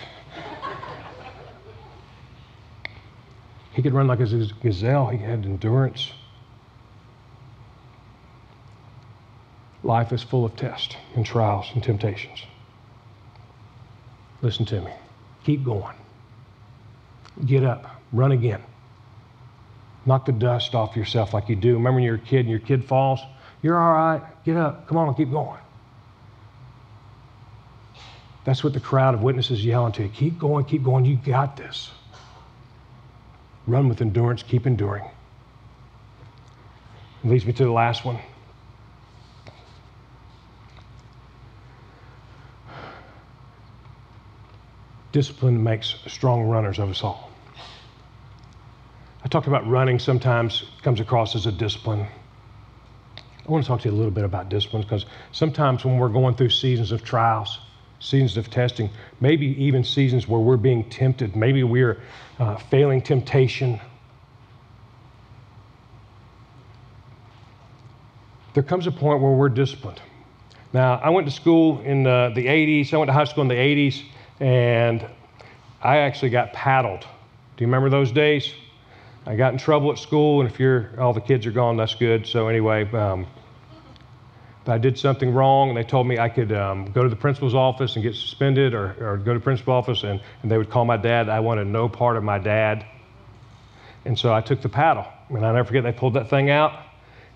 He 3.73 3.81
could 3.81 3.95
run 3.95 4.05
like 4.05 4.19
a 4.19 4.27
gazelle. 4.61 5.07
He 5.07 5.17
had 5.17 5.43
endurance. 5.43 6.11
Life 9.87 10.11
is 10.11 10.21
full 10.21 10.43
of 10.43 10.53
tests 10.57 10.97
and 11.15 11.25
trials 11.25 11.65
and 11.73 11.81
temptations. 11.81 12.43
Listen 14.41 14.65
to 14.65 14.81
me. 14.81 14.91
Keep 15.45 15.63
going. 15.63 15.95
Get 17.45 17.63
up. 17.63 18.01
Run 18.11 18.33
again. 18.33 18.61
Knock 20.05 20.25
the 20.25 20.33
dust 20.33 20.75
off 20.75 20.97
yourself 20.97 21.33
like 21.33 21.47
you 21.47 21.55
do. 21.55 21.75
Remember 21.75 21.95
when 21.95 22.03
you're 22.03 22.15
a 22.15 22.19
kid 22.19 22.41
and 22.41 22.49
your 22.49 22.59
kid 22.59 22.83
falls? 22.83 23.21
You're 23.61 23.79
all 23.79 23.93
right. 23.93 24.21
Get 24.43 24.57
up. 24.57 24.89
Come 24.89 24.97
on, 24.97 25.15
keep 25.15 25.31
going. 25.31 25.59
That's 28.43 28.65
what 28.65 28.73
the 28.73 28.81
crowd 28.81 29.13
of 29.13 29.21
witnesses 29.21 29.63
yelling 29.63 29.93
to 29.93 30.03
you. 30.03 30.09
Keep 30.09 30.37
going, 30.37 30.65
keep 30.65 30.83
going. 30.83 31.05
You 31.05 31.15
got 31.15 31.55
this. 31.55 31.91
Run 33.65 33.87
with 33.87 34.01
endurance, 34.01 34.43
keep 34.43 34.67
enduring. 34.67 35.05
It 37.23 37.29
leads 37.29 37.45
me 37.45 37.53
to 37.53 37.63
the 37.63 37.71
last 37.71 38.03
one. 38.03 38.19
Discipline 45.11 45.63
makes 45.63 45.95
strong 46.07 46.43
runners 46.43 46.79
of 46.79 46.89
us 46.89 47.03
all. 47.03 47.31
I 49.23 49.27
talked 49.27 49.47
about 49.47 49.67
running 49.67 49.99
sometimes 49.99 50.63
comes 50.81 50.99
across 50.99 51.35
as 51.35 51.45
a 51.45 51.51
discipline. 51.51 52.07
I 53.47 53.51
want 53.51 53.63
to 53.63 53.67
talk 53.67 53.81
to 53.81 53.89
you 53.89 53.95
a 53.95 53.97
little 53.97 54.11
bit 54.11 54.25
about 54.25 54.49
discipline 54.49 54.81
because 54.81 55.05
sometimes 55.31 55.85
when 55.85 55.97
we're 55.97 56.09
going 56.09 56.35
through 56.35 56.49
seasons 56.49 56.91
of 56.91 57.03
trials, 57.03 57.59
seasons 57.99 58.37
of 58.37 58.49
testing, 58.49 58.89
maybe 59.21 59.47
even 59.63 59.83
seasons 59.83 60.27
where 60.27 60.41
we're 60.41 60.57
being 60.57 60.89
tempted, 60.89 61.35
maybe 61.35 61.63
we're 61.63 62.01
uh, 62.39 62.57
failing 62.57 63.01
temptation. 63.01 63.79
There 68.53 68.63
comes 68.63 68.85
a 68.87 68.91
point 68.91 69.21
where 69.21 69.31
we're 69.31 69.49
disciplined. 69.49 70.01
Now, 70.73 70.95
I 70.95 71.09
went 71.09 71.25
to 71.27 71.31
school 71.31 71.79
in 71.81 72.03
the, 72.03 72.31
the 72.35 72.45
80s, 72.45 72.93
I 72.93 72.97
went 72.97 73.07
to 73.07 73.13
high 73.13 73.23
school 73.23 73.43
in 73.43 73.47
the 73.47 73.55
80s, 73.55 74.03
and 74.39 75.05
I 75.81 75.97
actually 75.97 76.29
got 76.29 76.53
paddled. 76.53 77.01
Do 77.01 77.63
you 77.63 77.67
remember 77.67 77.89
those 77.89 78.11
days? 78.11 78.53
I 79.25 79.35
got 79.35 79.51
in 79.51 79.59
trouble 79.59 79.91
at 79.91 79.97
school, 79.97 80.41
and 80.41 80.49
if 80.49 80.59
you're 80.59 80.89
all 80.99 81.13
the 81.13 81.21
kids 81.21 81.45
are 81.45 81.51
gone, 81.51 81.75
that's 81.77 81.95
good. 81.95 82.25
So 82.25 82.47
anyway, 82.47 82.89
um, 82.93 83.27
I 84.67 84.77
did 84.77 84.97
something 84.97 85.33
wrong, 85.33 85.69
and 85.69 85.77
they 85.77 85.83
told 85.83 86.07
me 86.07 86.17
I 86.17 86.29
could 86.29 86.51
um, 86.51 86.91
go 86.91 87.03
to 87.03 87.09
the 87.09 87.15
principal's 87.15 87.55
office 87.55 87.95
and 87.95 88.03
get 88.03 88.15
suspended, 88.15 88.73
or, 88.73 88.95
or 88.99 89.17
go 89.17 89.33
to 89.33 89.39
principal's 89.39 89.83
office, 89.83 90.03
and, 90.03 90.21
and 90.41 90.51
they 90.51 90.57
would 90.57 90.69
call 90.69 90.85
my 90.85 90.97
dad. 90.97 91.29
I 91.29 91.39
wanted 91.39 91.67
no 91.67 91.89
part 91.89 92.15
of 92.17 92.23
my 92.23 92.37
dad, 92.37 92.85
and 94.05 94.17
so 94.17 94.33
I 94.33 94.41
took 94.41 94.61
the 94.61 94.69
paddle. 94.69 95.05
And 95.29 95.45
I 95.45 95.51
never 95.51 95.65
forget 95.65 95.83
they 95.83 95.91
pulled 95.91 96.13
that 96.13 96.29
thing 96.29 96.49
out, 96.49 96.71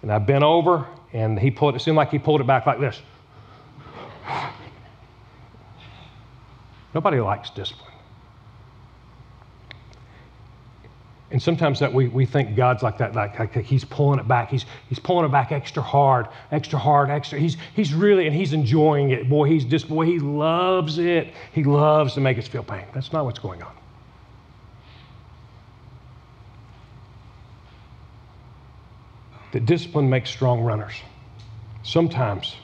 and 0.02 0.12
I 0.12 0.20
bent 0.20 0.44
over, 0.44 0.88
and 1.14 1.38
he 1.38 1.52
pulled. 1.52 1.76
It 1.76 1.80
seemed 1.80 1.98
like 1.98 2.10
he 2.10 2.20
pulled 2.20 2.42
it 2.42 2.48
back 2.48 2.66
like 2.66 2.80
this. 2.80 3.02
Nobody 6.94 7.20
likes 7.20 7.50
discipline. 7.50 7.92
And 11.32 11.42
sometimes 11.42 11.80
that 11.80 11.94
we, 11.94 12.10
we 12.10 12.26
think 12.26 12.58
God's 12.58 12.84
like 12.84 12.98
that, 12.98 13.16
like, 13.16 13.40
like, 13.40 13.56
he's 13.64 13.86
pulling 13.86 14.20
it 14.20 14.28
back. 14.28 14.50
He's, 14.50 14.66
he's 14.90 15.00
pulling 15.00 15.26
it 15.26 15.32
back 15.32 15.54
extra 15.54 15.82
hard, 15.82 16.28
extra 16.52 16.78
hard, 16.78 17.10
extra. 17.10 17.40
He's, 17.40 17.56
he's 17.74 17.94
really, 17.94 18.28
and 18.28 18.36
he's 18.36 18.52
enjoying 18.52 19.12
it. 19.12 19.30
Boy, 19.30 19.48
he's 19.48 19.64
just, 19.64 19.88
boy, 19.88 20.06
he 20.06 20.20
loves 20.20 20.98
it. 20.98 21.34
He 21.54 21.64
loves 21.64 22.16
to 22.16 22.20
make 22.20 22.38
us 22.38 22.50
feel 22.50 22.64
pain. 22.64 22.84
That's 22.94 23.14
not 23.14 23.24
what's 23.24 23.40
going 23.40 23.64
on. 23.64 23.72
That 29.54 29.66
discipline 29.66 30.10
makes 30.10 30.30
strong 30.30 30.62
runners. 30.62 30.96
Sometimes 31.84 32.58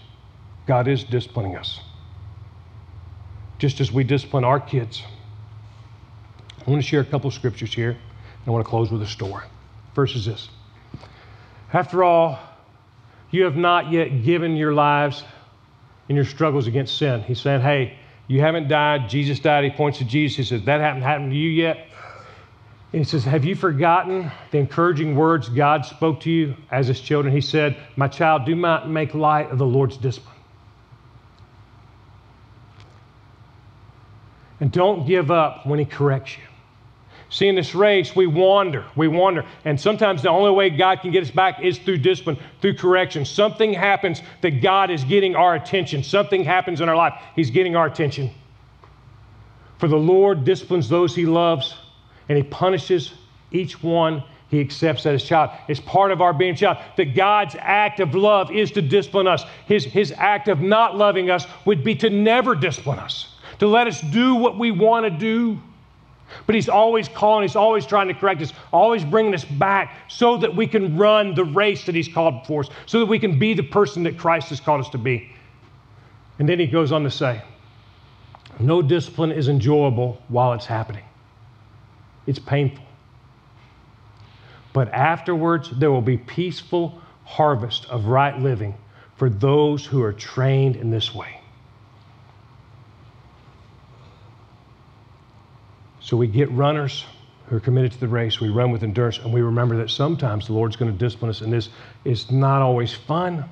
God 0.66 0.90
is 0.90 1.06
disciplining 1.06 1.56
us. 1.56 1.80
Just 3.58 3.82
as 3.82 3.91
we 3.91 4.04
discipline 4.04 4.43
our 4.43 4.60
kids. 4.60 5.04
I 6.65 6.70
want 6.70 6.82
to 6.82 6.88
share 6.88 7.02
a 7.02 7.06
couple 7.06 7.32
scriptures 7.32 7.74
here. 7.74 7.91
and 7.91 8.00
I 8.48 8.52
want 8.52 8.65
to 8.65 8.70
close 8.70 8.91
with 8.91 9.02
a 9.02 9.08
story. 9.08 9.46
First 9.96 10.15
is 10.15 10.26
this 10.26 10.50
After 11.74 12.04
all, 12.04 12.39
you 13.32 13.43
have 13.43 13.56
not 13.56 13.91
yet 13.91 14.24
given 14.24 14.56
your 14.56 14.74
lives 14.74 15.24
in 16.10 16.15
your 16.15 16.26
struggles 16.26 16.67
against 16.67 16.98
sin. 16.98 17.22
He's 17.24 17.41
saying, 17.41 17.62
hey, 17.62 17.98
you 18.28 18.41
haven't 18.41 18.67
died. 18.67 19.10
Jesus 19.10 19.39
died. 19.39 19.63
He 19.63 19.70
points 19.72 19.98
to 19.98 20.06
Jesus. 20.06 20.38
He 20.38 20.43
says, 20.43 20.65
that 20.65 20.82
hasn't 20.82 21.04
happened 21.04 21.32
to 21.32 21.38
you 21.38 21.50
yet. 21.50 21.88
And 22.93 23.02
he 23.02 23.04
says, 23.04 23.26
Have 23.26 23.43
you 23.43 23.56
forgotten 23.56 24.32
the 24.52 24.60
encouraging 24.60 25.15
words 25.15 25.50
God 25.50 25.86
spoke 25.86 26.22
to 26.22 26.32
you 26.32 26.56
as 26.72 26.88
his 26.88 27.02
children? 27.02 27.34
He 27.34 27.41
said, 27.41 27.78
My 27.98 28.08
child, 28.08 28.46
do 28.46 28.56
not 28.56 28.89
make 28.89 29.13
light 29.13 29.52
of 29.52 29.58
the 29.58 29.65
Lord's 29.65 29.98
discipline. 29.98 30.37
And 34.60 34.72
don't 34.72 35.06
give 35.06 35.30
up 35.30 35.65
when 35.65 35.80
he 35.80 35.86
corrects 35.86 36.38
you. 36.38 36.43
See, 37.30 37.48
in 37.48 37.56
this 37.56 37.76
race, 37.76 38.15
we 38.15 38.26
wander, 38.26 38.86
we 38.96 39.10
wander. 39.10 39.46
And 39.65 39.80
sometimes 39.80 40.22
the 40.22 40.30
only 40.30 40.52
way 40.52 40.70
God 40.70 41.02
can 41.02 41.12
get 41.12 41.24
us 41.24 41.32
back 41.32 41.62
is 41.62 41.78
through 41.78 41.98
discipline, 41.98 42.38
through 42.62 42.76
correction. 42.76 43.26
Something 43.26 43.74
happens 43.74 44.22
that 44.41 44.62
God 44.62 44.89
is 44.89 45.04
getting 45.04 45.36
our 45.36 45.56
attention. 45.56 46.04
Something 46.04 46.43
happens 46.43 46.80
in 46.80 46.88
our 46.88 46.96
life, 46.96 47.13
He's 47.36 47.52
getting 47.52 47.76
our 47.76 47.86
attention. 47.86 48.32
For 49.78 49.88
the 49.88 49.98
Lord 49.98 50.46
disciplines 50.46 50.88
those 50.88 51.13
He 51.15 51.26
loves, 51.26 51.76
and 52.30 52.38
He 52.38 52.43
punishes 52.43 53.13
each 53.52 53.84
one 53.84 54.24
He 54.48 54.62
accepts 54.62 55.06
as 55.06 55.22
His 55.22 55.30
child. 55.30 55.52
It's 55.67 55.82
part 55.82 56.12
of 56.12 56.22
our 56.22 56.34
being 56.34 56.56
child. 56.56 56.78
That 56.96 57.13
God's 57.13 57.58
act 57.60 58.00
of 58.00 58.15
love 58.15 58.52
is 58.52 58.72
to 58.72 58.82
discipline 58.82 59.28
us. 59.28 59.43
His, 59.65 59.84
his 59.84 60.13
act 60.13 60.48
of 60.48 60.62
not 60.62 60.96
loving 60.96 61.30
us 61.30 61.46
would 61.65 61.84
be 61.84 61.93
to 61.96 62.10
never 62.10 62.56
discipline 62.56 63.00
us, 63.00 63.36
to 63.60 63.67
let 63.67 63.88
us 63.88 64.02
do 64.02 64.36
what 64.36 64.58
we 64.58 64.72
want 64.72 65.06
to 65.06 65.10
do. 65.10 65.60
But 66.46 66.56
he's 66.56 66.67
always 66.67 67.08
calling, 67.08 67.43
he's 67.43 67.56
always 67.56 67.86
trying 67.86 68.10
to 68.10 68.13
correct 68.13 68.41
us, 68.41 68.52
always 68.74 69.06
bringing 69.06 69.34
us 69.34 69.46
back 69.46 69.98
so 70.10 70.38
that 70.38 70.54
we 70.54 70.67
can 70.67 70.98
run 70.98 71.34
the 71.34 71.46
race 71.46 71.86
that 71.86 71.96
he's 71.96 72.08
called 72.08 72.46
for 72.46 72.62
us, 72.62 72.70
so 72.86 73.00
that 73.00 73.06
we 73.06 73.17
can 73.17 73.39
be 73.39 73.54
the 73.54 73.63
person 73.63 74.04
that 74.04 74.17
Christ 74.17 74.50
has 74.50 74.60
called 74.60 74.82
us 74.82 74.89
to 74.89 74.98
be. 74.98 75.32
And 76.39 76.48
then 76.48 76.60
he 76.60 76.67
goes 76.67 76.91
on 76.91 77.04
to 77.04 77.12
say, 77.12 77.41
No 78.60 78.82
discipline 78.82 79.32
is 79.32 79.48
enjoyable 79.48 80.22
while 80.28 80.54
it's 80.54 80.65
happening, 80.65 81.06
it's 82.26 82.39
painful. 82.39 82.84
But 84.74 84.93
afterwards, 84.93 85.72
there 85.72 85.91
will 85.91 86.02
be 86.02 86.17
peaceful 86.17 87.02
harvest 87.24 87.86
of 87.86 88.06
right 88.06 88.38
living 88.39 88.76
for 89.15 89.30
those 89.30 89.86
who 89.86 90.04
are 90.04 90.13
trained 90.13 90.76
in 90.76 90.91
this 90.91 91.15
way. 91.15 91.41
So 96.08 96.15
we 96.15 96.28
get 96.28 96.50
runners 96.54 97.04
who 97.48 97.58
are 97.58 97.60
committed 97.60 97.91
to 97.91 98.00
the 98.00 98.08
race. 98.08 98.39
We 98.39 98.48
run 98.48 98.72
with 98.72 98.82
endurance, 98.82 99.17
and 99.17 99.34
we 99.34 99.41
remember 99.41 99.76
that 99.80 99.89
sometimes 99.89 100.48
the 100.48 100.54
Lord's 100.54 100.78
going 100.78 100.89
to 100.89 100.98
discipline 100.98 101.30
us, 101.30 101.41
and 101.41 101.52
this 101.52 101.67
is 102.06 102.32
not 102.32 102.62
always 102.62 102.93
fun. 102.93 103.43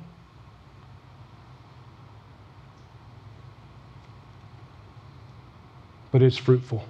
But 6.14 6.22
it's 6.22 6.38
fruitful. 6.38 6.82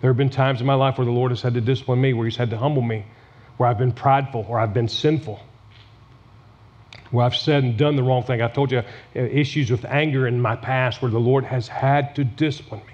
There 0.00 0.08
have 0.08 0.16
been 0.16 0.30
times 0.30 0.60
in 0.60 0.68
my 0.68 0.74
life 0.74 0.96
where 0.96 1.04
the 1.04 1.10
Lord 1.10 1.32
has 1.32 1.42
had 1.42 1.54
to 1.54 1.60
discipline 1.60 2.00
me, 2.00 2.12
where 2.12 2.26
He's 2.26 2.36
had 2.36 2.50
to 2.50 2.56
humble 2.56 2.82
me, 2.82 3.04
where 3.56 3.68
I've 3.68 3.78
been 3.78 3.90
prideful, 3.90 4.46
or 4.48 4.60
I've 4.60 4.72
been 4.72 4.86
sinful, 4.86 5.40
where 7.10 7.26
I've 7.26 7.34
said 7.34 7.64
and 7.64 7.76
done 7.76 7.96
the 7.96 8.04
wrong 8.04 8.22
thing. 8.22 8.40
I've 8.40 8.52
told 8.52 8.70
you 8.70 8.78
uh, 8.78 8.84
issues 9.18 9.72
with 9.72 9.84
anger 9.84 10.28
in 10.28 10.40
my 10.40 10.54
past 10.54 11.02
where 11.02 11.10
the 11.10 11.18
Lord 11.18 11.42
has 11.42 11.66
had 11.66 12.14
to 12.14 12.22
discipline 12.22 12.82
me. 12.86 12.93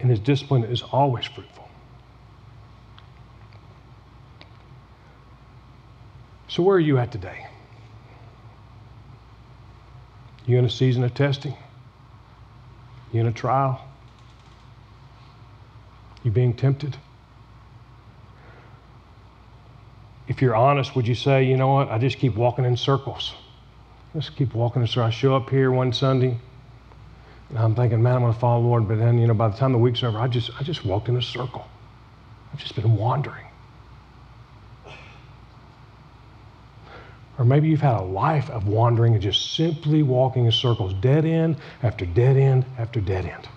And 0.00 0.10
his 0.10 0.20
discipline 0.20 0.64
is 0.64 0.82
always 0.82 1.24
fruitful. 1.24 1.68
So, 6.48 6.62
where 6.62 6.76
are 6.76 6.80
you 6.80 6.98
at 6.98 7.12
today? 7.12 7.46
You 10.46 10.58
in 10.58 10.64
a 10.64 10.70
season 10.70 11.02
of 11.04 11.12
testing? 11.12 11.56
You 13.12 13.20
in 13.20 13.26
a 13.26 13.32
trial? 13.32 13.80
You 16.22 16.30
being 16.30 16.54
tempted? 16.54 16.96
If 20.28 20.42
you're 20.42 20.56
honest, 20.56 20.96
would 20.96 21.06
you 21.06 21.14
say, 21.14 21.44
you 21.44 21.56
know 21.56 21.68
what, 21.68 21.88
I 21.90 21.98
just 21.98 22.18
keep 22.18 22.34
walking 22.36 22.64
in 22.64 22.76
circles? 22.76 23.34
Just 24.14 24.36
keep 24.36 24.54
walking 24.54 24.82
in 24.82 24.88
circles. 24.88 25.06
I 25.06 25.10
show 25.10 25.36
up 25.36 25.50
here 25.50 25.70
one 25.70 25.92
Sunday, 25.92 26.38
and 27.50 27.58
I'm 27.58 27.74
thinking, 27.74 28.02
man, 28.02 28.16
I'm 28.16 28.20
going 28.22 28.32
to 28.32 28.38
follow 28.38 28.62
the 28.62 28.68
Lord. 28.68 28.88
But 28.88 28.98
then, 28.98 29.18
you 29.18 29.26
know, 29.26 29.34
by 29.34 29.48
the 29.48 29.56
time 29.56 29.72
the 29.72 29.78
week's 29.78 30.02
over, 30.02 30.18
I 30.18 30.26
just, 30.26 30.50
I 30.58 30.64
just 30.64 30.84
walked 30.84 31.08
in 31.08 31.16
a 31.16 31.22
circle. 31.22 31.66
I've 32.52 32.58
just 32.58 32.74
been 32.74 32.96
wandering. 32.96 33.44
Or 37.38 37.44
maybe 37.44 37.68
you've 37.68 37.82
had 37.82 38.00
a 38.00 38.02
life 38.02 38.48
of 38.50 38.66
wandering 38.66 39.12
and 39.12 39.22
just 39.22 39.54
simply 39.54 40.02
walking 40.02 40.46
in 40.46 40.52
circles, 40.52 40.94
dead 40.94 41.24
end 41.24 41.56
after 41.82 42.06
dead 42.06 42.36
end 42.36 42.64
after 42.78 43.00
dead 43.00 43.26
end. 43.26 43.48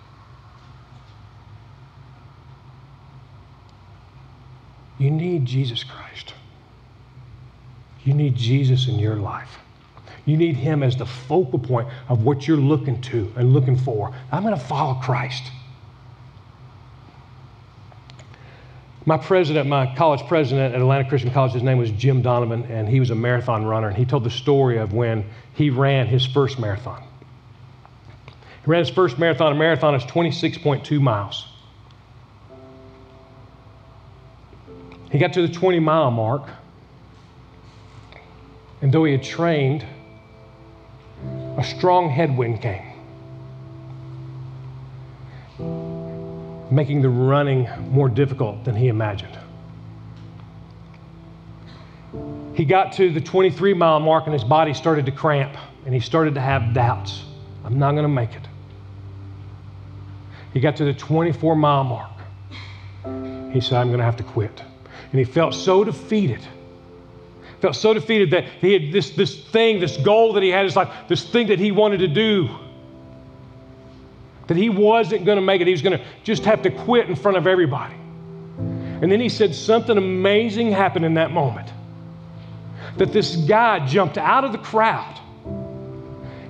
You 4.98 5.10
need 5.10 5.46
Jesus 5.46 5.82
Christ. 5.82 6.34
You 8.04 8.12
need 8.12 8.36
Jesus 8.36 8.86
in 8.86 8.98
your 8.98 9.16
life. 9.16 9.58
You 10.26 10.36
need 10.36 10.56
Him 10.56 10.82
as 10.82 10.96
the 10.96 11.06
focal 11.06 11.58
point 11.58 11.88
of 12.08 12.24
what 12.24 12.46
you're 12.46 12.56
looking 12.56 13.00
to 13.02 13.32
and 13.36 13.52
looking 13.52 13.76
for. 13.76 14.14
I'm 14.30 14.42
going 14.42 14.54
to 14.54 14.60
follow 14.60 14.94
Christ. 14.94 15.50
My 19.06 19.16
president, 19.16 19.66
my 19.66 19.94
college 19.96 20.26
president 20.28 20.74
at 20.74 20.80
Atlanta 20.80 21.08
Christian 21.08 21.30
College, 21.30 21.52
his 21.52 21.62
name 21.62 21.78
was 21.78 21.90
Jim 21.90 22.20
Donovan, 22.20 22.64
and 22.64 22.88
he 22.88 23.00
was 23.00 23.10
a 23.10 23.14
marathon 23.14 23.64
runner. 23.64 23.88
And 23.88 23.96
he 23.96 24.04
told 24.04 24.24
the 24.24 24.30
story 24.30 24.76
of 24.76 24.92
when 24.92 25.24
he 25.54 25.70
ran 25.70 26.06
his 26.06 26.26
first 26.26 26.58
marathon. 26.58 27.02
He 28.26 28.70
ran 28.70 28.80
his 28.80 28.90
first 28.90 29.18
marathon. 29.18 29.52
A 29.52 29.54
marathon 29.54 29.94
is 29.94 30.04
26.2 30.04 31.00
miles. 31.00 31.46
He 35.10 35.18
got 35.18 35.32
to 35.32 35.46
the 35.46 35.52
20 35.52 35.80
mile 35.80 36.10
mark, 36.10 36.48
and 38.80 38.92
though 38.92 39.04
he 39.04 39.12
had 39.12 39.22
trained, 39.22 39.84
a 41.60 41.64
strong 41.64 42.08
headwind 42.08 42.62
came, 42.62 42.82
making 46.70 47.02
the 47.02 47.08
running 47.10 47.68
more 47.90 48.08
difficult 48.08 48.64
than 48.64 48.74
he 48.74 48.88
imagined. 48.88 49.38
He 52.54 52.64
got 52.64 52.94
to 52.94 53.12
the 53.12 53.20
23 53.20 53.74
mile 53.74 54.00
mark, 54.00 54.24
and 54.24 54.32
his 54.32 54.42
body 54.42 54.72
started 54.72 55.04
to 55.04 55.12
cramp, 55.12 55.54
and 55.84 55.92
he 55.92 56.00
started 56.00 56.34
to 56.36 56.40
have 56.40 56.72
doubts. 56.72 57.24
I'm 57.62 57.78
not 57.78 57.92
going 57.92 58.04
to 58.04 58.08
make 58.08 58.34
it. 58.34 58.48
He 60.54 60.60
got 60.60 60.76
to 60.76 60.84
the 60.86 60.94
24 60.94 61.56
mile 61.56 61.84
mark. 61.84 63.52
He 63.52 63.60
said, 63.60 63.74
I'm 63.74 63.88
going 63.88 63.98
to 63.98 64.04
have 64.04 64.16
to 64.16 64.24
quit. 64.24 64.62
And 65.12 65.18
he 65.18 65.24
felt 65.24 65.52
so 65.52 65.84
defeated. 65.84 66.40
Felt 67.60 67.76
so 67.76 67.92
defeated 67.92 68.30
that 68.30 68.44
he 68.44 68.72
had 68.72 68.92
this, 68.92 69.10
this 69.10 69.44
thing, 69.48 69.80
this 69.80 69.96
goal 69.98 70.32
that 70.32 70.42
he 70.42 70.48
had, 70.48 70.60
in 70.60 70.66
his 70.66 70.76
life, 70.76 70.92
this 71.08 71.28
thing 71.28 71.48
that 71.48 71.58
he 71.58 71.72
wanted 71.72 71.98
to 71.98 72.08
do. 72.08 72.48
That 74.46 74.56
he 74.56 74.68
wasn't 74.68 75.24
going 75.24 75.36
to 75.36 75.42
make 75.42 75.60
it. 75.60 75.66
He 75.66 75.72
was 75.72 75.82
going 75.82 75.98
to 75.98 76.04
just 76.24 76.44
have 76.44 76.62
to 76.62 76.70
quit 76.70 77.08
in 77.08 77.14
front 77.14 77.36
of 77.36 77.46
everybody. 77.46 77.94
And 79.02 79.10
then 79.10 79.20
he 79.20 79.28
said 79.28 79.54
something 79.54 79.96
amazing 79.96 80.72
happened 80.72 81.04
in 81.04 81.14
that 81.14 81.30
moment. 81.32 81.70
That 82.96 83.12
this 83.12 83.36
guy 83.36 83.86
jumped 83.86 84.18
out 84.18 84.44
of 84.44 84.52
the 84.52 84.58
crowd 84.58 85.18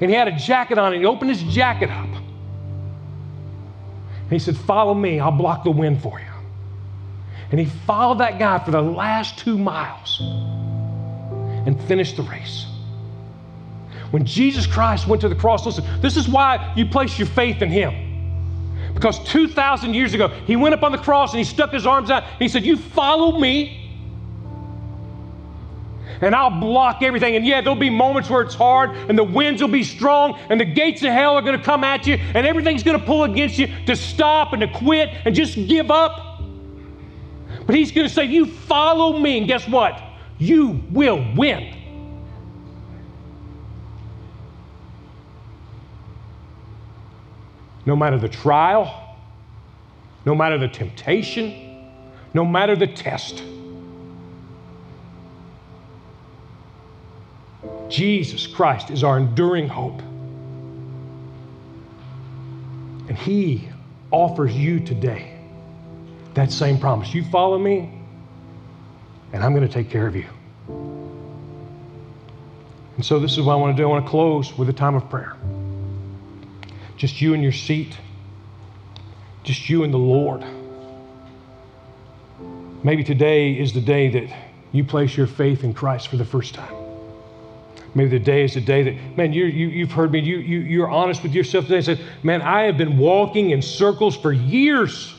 and 0.00 0.10
he 0.10 0.16
had 0.16 0.28
a 0.28 0.36
jacket 0.36 0.78
on 0.78 0.92
and 0.92 1.02
he 1.02 1.06
opened 1.06 1.30
his 1.30 1.42
jacket 1.42 1.90
up. 1.90 2.08
And 4.22 4.30
he 4.30 4.38
said, 4.38 4.56
Follow 4.56 4.94
me, 4.94 5.20
I'll 5.20 5.30
block 5.30 5.64
the 5.64 5.70
wind 5.70 6.02
for 6.02 6.18
you. 6.18 6.26
And 7.50 7.60
he 7.60 7.66
followed 7.66 8.18
that 8.18 8.38
guy 8.38 8.58
for 8.64 8.70
the 8.70 8.80
last 8.80 9.38
two 9.38 9.58
miles 9.58 10.22
and 11.66 11.80
finish 11.82 12.12
the 12.12 12.22
race. 12.22 12.66
When 14.10 14.24
Jesus 14.24 14.66
Christ 14.66 15.06
went 15.06 15.22
to 15.22 15.28
the 15.28 15.34
cross, 15.34 15.64
listen, 15.64 15.84
this 16.00 16.16
is 16.16 16.28
why 16.28 16.72
you 16.76 16.86
place 16.86 17.18
your 17.18 17.28
faith 17.28 17.62
in 17.62 17.70
him. 17.70 18.10
Because 18.94 19.22
2,000 19.28 19.94
years 19.94 20.14
ago, 20.14 20.28
he 20.28 20.56
went 20.56 20.74
up 20.74 20.82
on 20.82 20.92
the 20.92 20.98
cross 20.98 21.32
and 21.32 21.38
he 21.38 21.44
stuck 21.44 21.72
his 21.72 21.86
arms 21.86 22.10
out 22.10 22.24
and 22.24 22.40
he 22.40 22.48
said, 22.48 22.64
You 22.64 22.76
follow 22.76 23.38
me, 23.38 23.80
and 26.20 26.34
I'll 26.34 26.60
block 26.60 27.02
everything. 27.02 27.36
And 27.36 27.46
yeah, 27.46 27.60
there'll 27.60 27.76
be 27.76 27.88
moments 27.88 28.28
where 28.28 28.42
it's 28.42 28.54
hard, 28.54 28.90
and 28.90 29.16
the 29.16 29.24
winds 29.24 29.62
will 29.62 29.68
be 29.68 29.84
strong, 29.84 30.38
and 30.50 30.60
the 30.60 30.64
gates 30.64 31.02
of 31.02 31.12
hell 31.12 31.36
are 31.36 31.42
going 31.42 31.58
to 31.58 31.64
come 31.64 31.84
at 31.84 32.06
you, 32.06 32.14
and 32.16 32.46
everything's 32.46 32.82
going 32.82 32.98
to 32.98 33.06
pull 33.06 33.24
against 33.24 33.58
you 33.58 33.68
to 33.86 33.94
stop 33.94 34.52
and 34.52 34.60
to 34.60 34.68
quit 34.68 35.08
and 35.24 35.34
just 35.34 35.54
give 35.54 35.90
up. 35.90 36.42
But 37.64 37.74
he's 37.76 37.92
going 37.92 38.08
to 38.08 38.12
say, 38.12 38.24
You 38.24 38.46
follow 38.46 39.18
me, 39.18 39.38
and 39.38 39.46
guess 39.46 39.68
what? 39.68 40.02
You 40.40 40.80
will 40.90 41.24
win. 41.36 41.76
No 47.84 47.94
matter 47.94 48.18
the 48.18 48.28
trial, 48.28 49.18
no 50.24 50.34
matter 50.34 50.56
the 50.58 50.68
temptation, 50.68 51.92
no 52.32 52.44
matter 52.44 52.74
the 52.74 52.86
test. 52.86 53.42
Jesus 57.90 58.46
Christ 58.46 58.90
is 58.90 59.04
our 59.04 59.18
enduring 59.18 59.68
hope. 59.68 60.00
And 63.08 63.18
He 63.18 63.68
offers 64.10 64.54
you 64.54 64.80
today 64.80 65.38
that 66.32 66.50
same 66.50 66.78
promise. 66.78 67.12
You 67.12 67.24
follow 67.24 67.58
me, 67.58 67.99
and 69.32 69.42
I'm 69.42 69.54
going 69.54 69.66
to 69.66 69.72
take 69.72 69.90
care 69.90 70.06
of 70.06 70.16
you. 70.16 70.26
And 72.96 73.04
so, 73.04 73.18
this 73.18 73.38
is 73.38 73.40
what 73.44 73.54
I 73.54 73.56
want 73.56 73.76
to 73.76 73.82
do. 73.82 73.86
I 73.86 73.90
want 73.90 74.04
to 74.04 74.10
close 74.10 74.56
with 74.58 74.68
a 74.68 74.74
time 74.74 74.94
of 74.94 75.08
prayer. 75.08 75.36
Just 76.96 77.20
you 77.20 77.32
in 77.32 77.42
your 77.42 77.52
seat, 77.52 77.96
just 79.42 79.70
you 79.70 79.84
and 79.84 79.94
the 79.94 79.98
Lord. 79.98 80.44
Maybe 82.82 83.04
today 83.04 83.52
is 83.52 83.72
the 83.72 83.80
day 83.80 84.08
that 84.10 84.36
you 84.72 84.84
place 84.84 85.16
your 85.16 85.26
faith 85.26 85.64
in 85.64 85.72
Christ 85.74 86.08
for 86.08 86.16
the 86.16 86.24
first 86.24 86.54
time. 86.54 86.74
Maybe 87.94 88.10
the 88.10 88.24
day 88.24 88.44
is 88.44 88.54
the 88.54 88.60
day 88.60 88.82
that, 88.84 89.16
man, 89.16 89.32
you, 89.32 89.46
you, 89.46 89.66
you've 89.68 89.92
heard 89.92 90.12
me, 90.12 90.20
you, 90.20 90.36
you, 90.36 90.60
you're 90.60 90.90
honest 90.90 91.22
with 91.22 91.32
yourself 91.32 91.64
today 91.64 91.76
and 91.76 91.84
said, 91.84 92.00
man, 92.22 92.40
I 92.40 92.62
have 92.62 92.78
been 92.78 92.98
walking 92.98 93.50
in 93.50 93.62
circles 93.62 94.16
for 94.16 94.32
years. 94.32 95.14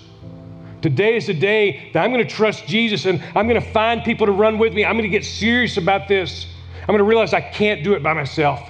Today 0.81 1.15
is 1.15 1.27
the 1.27 1.33
day 1.33 1.91
that 1.93 2.03
I'm 2.03 2.11
going 2.11 2.25
to 2.25 2.33
trust 2.33 2.65
Jesus 2.65 3.05
and 3.05 3.21
I'm 3.35 3.47
going 3.47 3.61
to 3.61 3.71
find 3.71 4.03
people 4.03 4.25
to 4.25 4.31
run 4.31 4.57
with 4.57 4.73
me. 4.73 4.83
I'm 4.83 4.93
going 4.93 5.03
to 5.03 5.09
get 5.09 5.25
serious 5.25 5.77
about 5.77 6.07
this. 6.07 6.47
I'm 6.81 6.87
going 6.87 6.97
to 6.99 7.03
realize 7.03 7.33
I 7.33 7.41
can't 7.41 7.83
do 7.83 7.93
it 7.93 8.01
by 8.01 8.13
myself. 8.13 8.67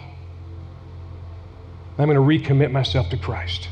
I'm 1.98 2.10
going 2.10 2.16
to 2.16 2.50
recommit 2.50 2.72
myself 2.72 3.10
to 3.10 3.18
Christ. 3.18 3.70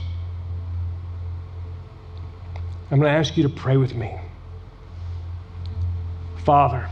I'm 2.91 2.99
going 2.99 3.11
to 3.11 3.17
ask 3.17 3.35
you 3.35 3.43
to 3.43 3.49
pray 3.49 3.77
with 3.77 3.93
me. 3.93 4.15
Father, 6.45 6.89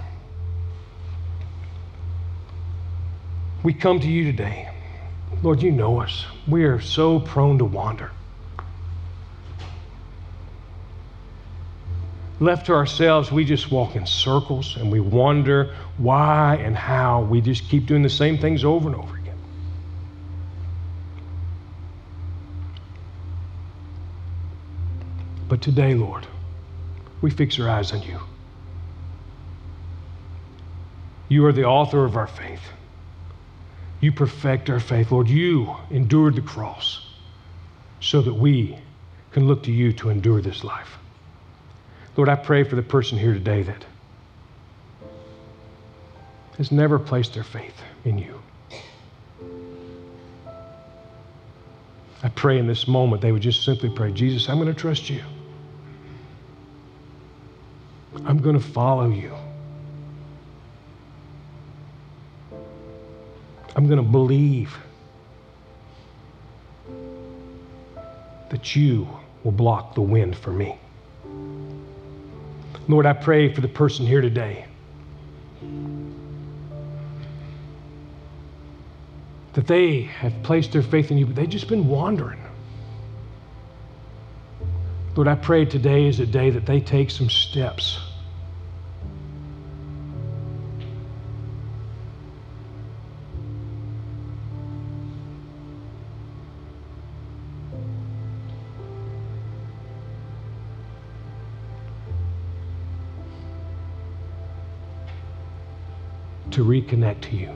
we 3.63 3.73
come 3.73 3.99
to 3.99 4.07
you 4.07 4.23
today. 4.23 4.69
Lord, 5.41 5.61
you 5.61 5.71
know 5.71 6.01
us. 6.01 6.25
We 6.47 6.65
are 6.65 6.79
so 6.79 7.19
prone 7.19 7.57
to 7.59 7.65
wander. 7.65 8.11
Left 12.39 12.67
to 12.67 12.73
ourselves, 12.73 13.31
we 13.31 13.45
just 13.45 13.71
walk 13.71 13.95
in 13.95 14.05
circles 14.05 14.77
and 14.77 14.91
we 14.91 14.99
wonder 14.99 15.73
why 15.97 16.57
and 16.61 16.75
how. 16.75 17.23
We 17.23 17.41
just 17.41 17.67
keep 17.67 17.87
doing 17.87 18.03
the 18.03 18.09
same 18.09 18.37
things 18.37 18.63
over 18.63 18.87
and 18.87 18.95
over 18.95 19.15
again. 19.17 19.37
But 25.49 25.61
today, 25.61 25.95
Lord, 25.95 26.27
we 27.21 27.31
fix 27.31 27.59
our 27.59 27.69
eyes 27.69 27.91
on 27.91 28.03
you. 28.03 28.19
You 31.29 31.45
are 31.47 31.53
the 31.53 31.65
author 31.65 32.05
of 32.05 32.15
our 32.15 32.27
faith. 32.27 32.61
You 33.99 34.11
perfect 34.11 34.69
our 34.69 34.79
faith. 34.79 35.11
Lord, 35.11 35.27
you 35.27 35.75
endured 35.89 36.35
the 36.35 36.41
cross 36.41 37.03
so 37.99 38.21
that 38.21 38.33
we 38.35 38.77
can 39.31 39.47
look 39.47 39.63
to 39.63 39.71
you 39.71 39.91
to 39.93 40.09
endure 40.09 40.39
this 40.39 40.63
life. 40.63 40.97
Lord, 42.17 42.29
I 42.29 42.35
pray 42.35 42.63
for 42.63 42.75
the 42.75 42.81
person 42.81 43.19
here 43.19 43.33
today 43.33 43.61
that 43.61 43.85
has 46.57 46.71
never 46.71 46.97
placed 46.97 47.35
their 47.35 47.43
faith 47.43 47.79
in 48.03 48.17
you. 48.17 48.41
I 52.23 52.29
pray 52.29 52.57
in 52.57 52.65
this 52.65 52.87
moment 52.87 53.21
they 53.21 53.31
would 53.31 53.43
just 53.43 53.63
simply 53.63 53.91
pray, 53.91 54.11
Jesus, 54.11 54.49
I'm 54.49 54.55
going 54.55 54.67
to 54.67 54.73
trust 54.73 55.11
you. 55.11 55.21
I'm 58.25 58.39
going 58.39 58.59
to 58.59 58.65
follow 58.65 59.07
you. 59.11 59.31
I'm 63.75 63.85
going 63.85 64.03
to 64.03 64.11
believe 64.11 64.75
that 68.49 68.75
you 68.75 69.07
will 69.43 69.51
block 69.51 69.93
the 69.93 70.01
wind 70.01 70.35
for 70.35 70.51
me. 70.51 70.79
Lord, 72.87 73.05
I 73.05 73.13
pray 73.13 73.53
for 73.53 73.61
the 73.61 73.67
person 73.67 74.05
here 74.05 74.21
today 74.21 74.65
that 79.53 79.67
they 79.67 80.01
have 80.01 80.33
placed 80.43 80.71
their 80.71 80.83
faith 80.83 81.09
in 81.09 81.17
you, 81.17 81.25
but 81.25 81.35
they've 81.35 81.49
just 81.49 81.67
been 81.67 81.87
wandering. 81.87 82.39
Lord, 85.15 85.27
I 85.27 85.35
pray 85.35 85.65
today 85.65 86.07
is 86.07 86.19
a 86.19 86.27
day 86.27 86.51
that 86.51 86.67
they 86.67 86.79
take 86.79 87.09
some 87.09 87.29
steps. 87.29 87.99
to 106.57 106.65
reconnect 106.65 107.21
to 107.21 107.35
you. 107.35 107.53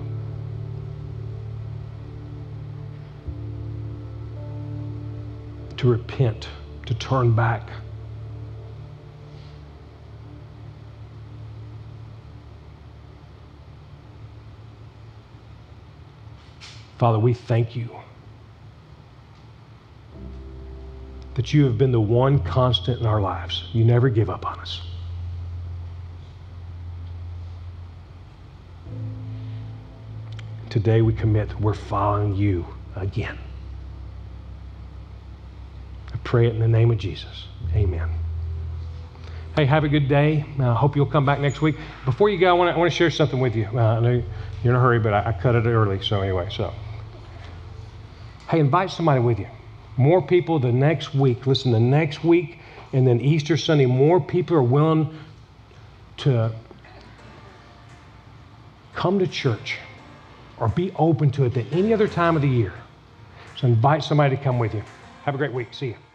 To 5.77 5.89
repent, 5.89 6.47
to 6.85 6.93
turn 6.93 7.33
back. 7.33 7.67
Father, 16.99 17.17
we 17.17 17.33
thank 17.33 17.75
you 17.75 17.89
that 21.33 21.51
you 21.51 21.65
have 21.65 21.79
been 21.79 21.91
the 21.91 21.99
one 21.99 22.37
constant 22.43 22.99
in 22.99 23.07
our 23.07 23.19
lives. 23.19 23.67
You 23.73 23.83
never 23.83 24.09
give 24.09 24.29
up 24.29 24.45
on 24.45 24.59
us. 24.59 24.90
Today 30.71 31.01
we 31.01 31.11
commit, 31.11 31.59
we're 31.59 31.73
following 31.73 32.33
you 32.33 32.65
again. 32.95 33.37
I 36.13 36.17
pray 36.23 36.47
it 36.47 36.55
in 36.55 36.61
the 36.61 36.67
name 36.69 36.91
of 36.91 36.97
Jesus. 36.97 37.47
Amen. 37.75 38.09
Hey, 39.57 39.65
have 39.65 39.83
a 39.83 39.89
good 39.89 40.07
day. 40.07 40.45
I 40.57 40.63
uh, 40.63 40.73
hope 40.73 40.95
you'll 40.95 41.07
come 41.07 41.25
back 41.25 41.41
next 41.41 41.61
week. 41.61 41.75
Before 42.05 42.29
you 42.29 42.39
go, 42.39 42.47
I 42.47 42.53
want 42.53 42.73
to, 42.73 42.89
share 42.89 43.11
something 43.11 43.41
with 43.41 43.53
you. 43.53 43.67
Uh, 43.73 43.97
I 43.97 43.99
know 43.99 44.23
you're 44.63 44.73
in 44.73 44.79
a 44.79 44.79
hurry, 44.79 44.99
but 44.99 45.13
I, 45.13 45.27
I 45.27 45.33
cut 45.33 45.55
it 45.55 45.65
early. 45.65 46.01
So, 46.01 46.21
anyway, 46.21 46.47
so. 46.49 46.73
Hey, 48.47 48.61
invite 48.61 48.91
somebody 48.91 49.19
with 49.19 49.39
you. 49.39 49.47
More 49.97 50.21
people 50.21 50.57
the 50.57 50.71
next 50.71 51.13
week. 51.13 51.45
Listen, 51.45 51.73
the 51.73 51.81
next 51.81 52.23
week 52.23 52.59
and 52.93 53.05
then 53.05 53.19
Easter 53.19 53.57
Sunday, 53.57 53.87
more 53.87 54.21
people 54.21 54.55
are 54.55 54.63
willing 54.63 55.17
to 56.19 56.53
come 58.95 59.19
to 59.19 59.27
church 59.27 59.77
or 60.61 60.69
be 60.69 60.91
open 60.97 61.31
to 61.31 61.43
it 61.43 61.53
than 61.55 61.67
any 61.71 61.91
other 61.91 62.07
time 62.07 62.35
of 62.35 62.41
the 62.43 62.47
year. 62.47 62.71
So 63.57 63.67
invite 63.67 64.03
somebody 64.03 64.37
to 64.37 64.41
come 64.41 64.59
with 64.59 64.75
you. 64.75 64.83
Have 65.23 65.35
a 65.35 65.37
great 65.37 65.53
week. 65.53 65.73
See 65.73 65.87
you. 65.87 66.10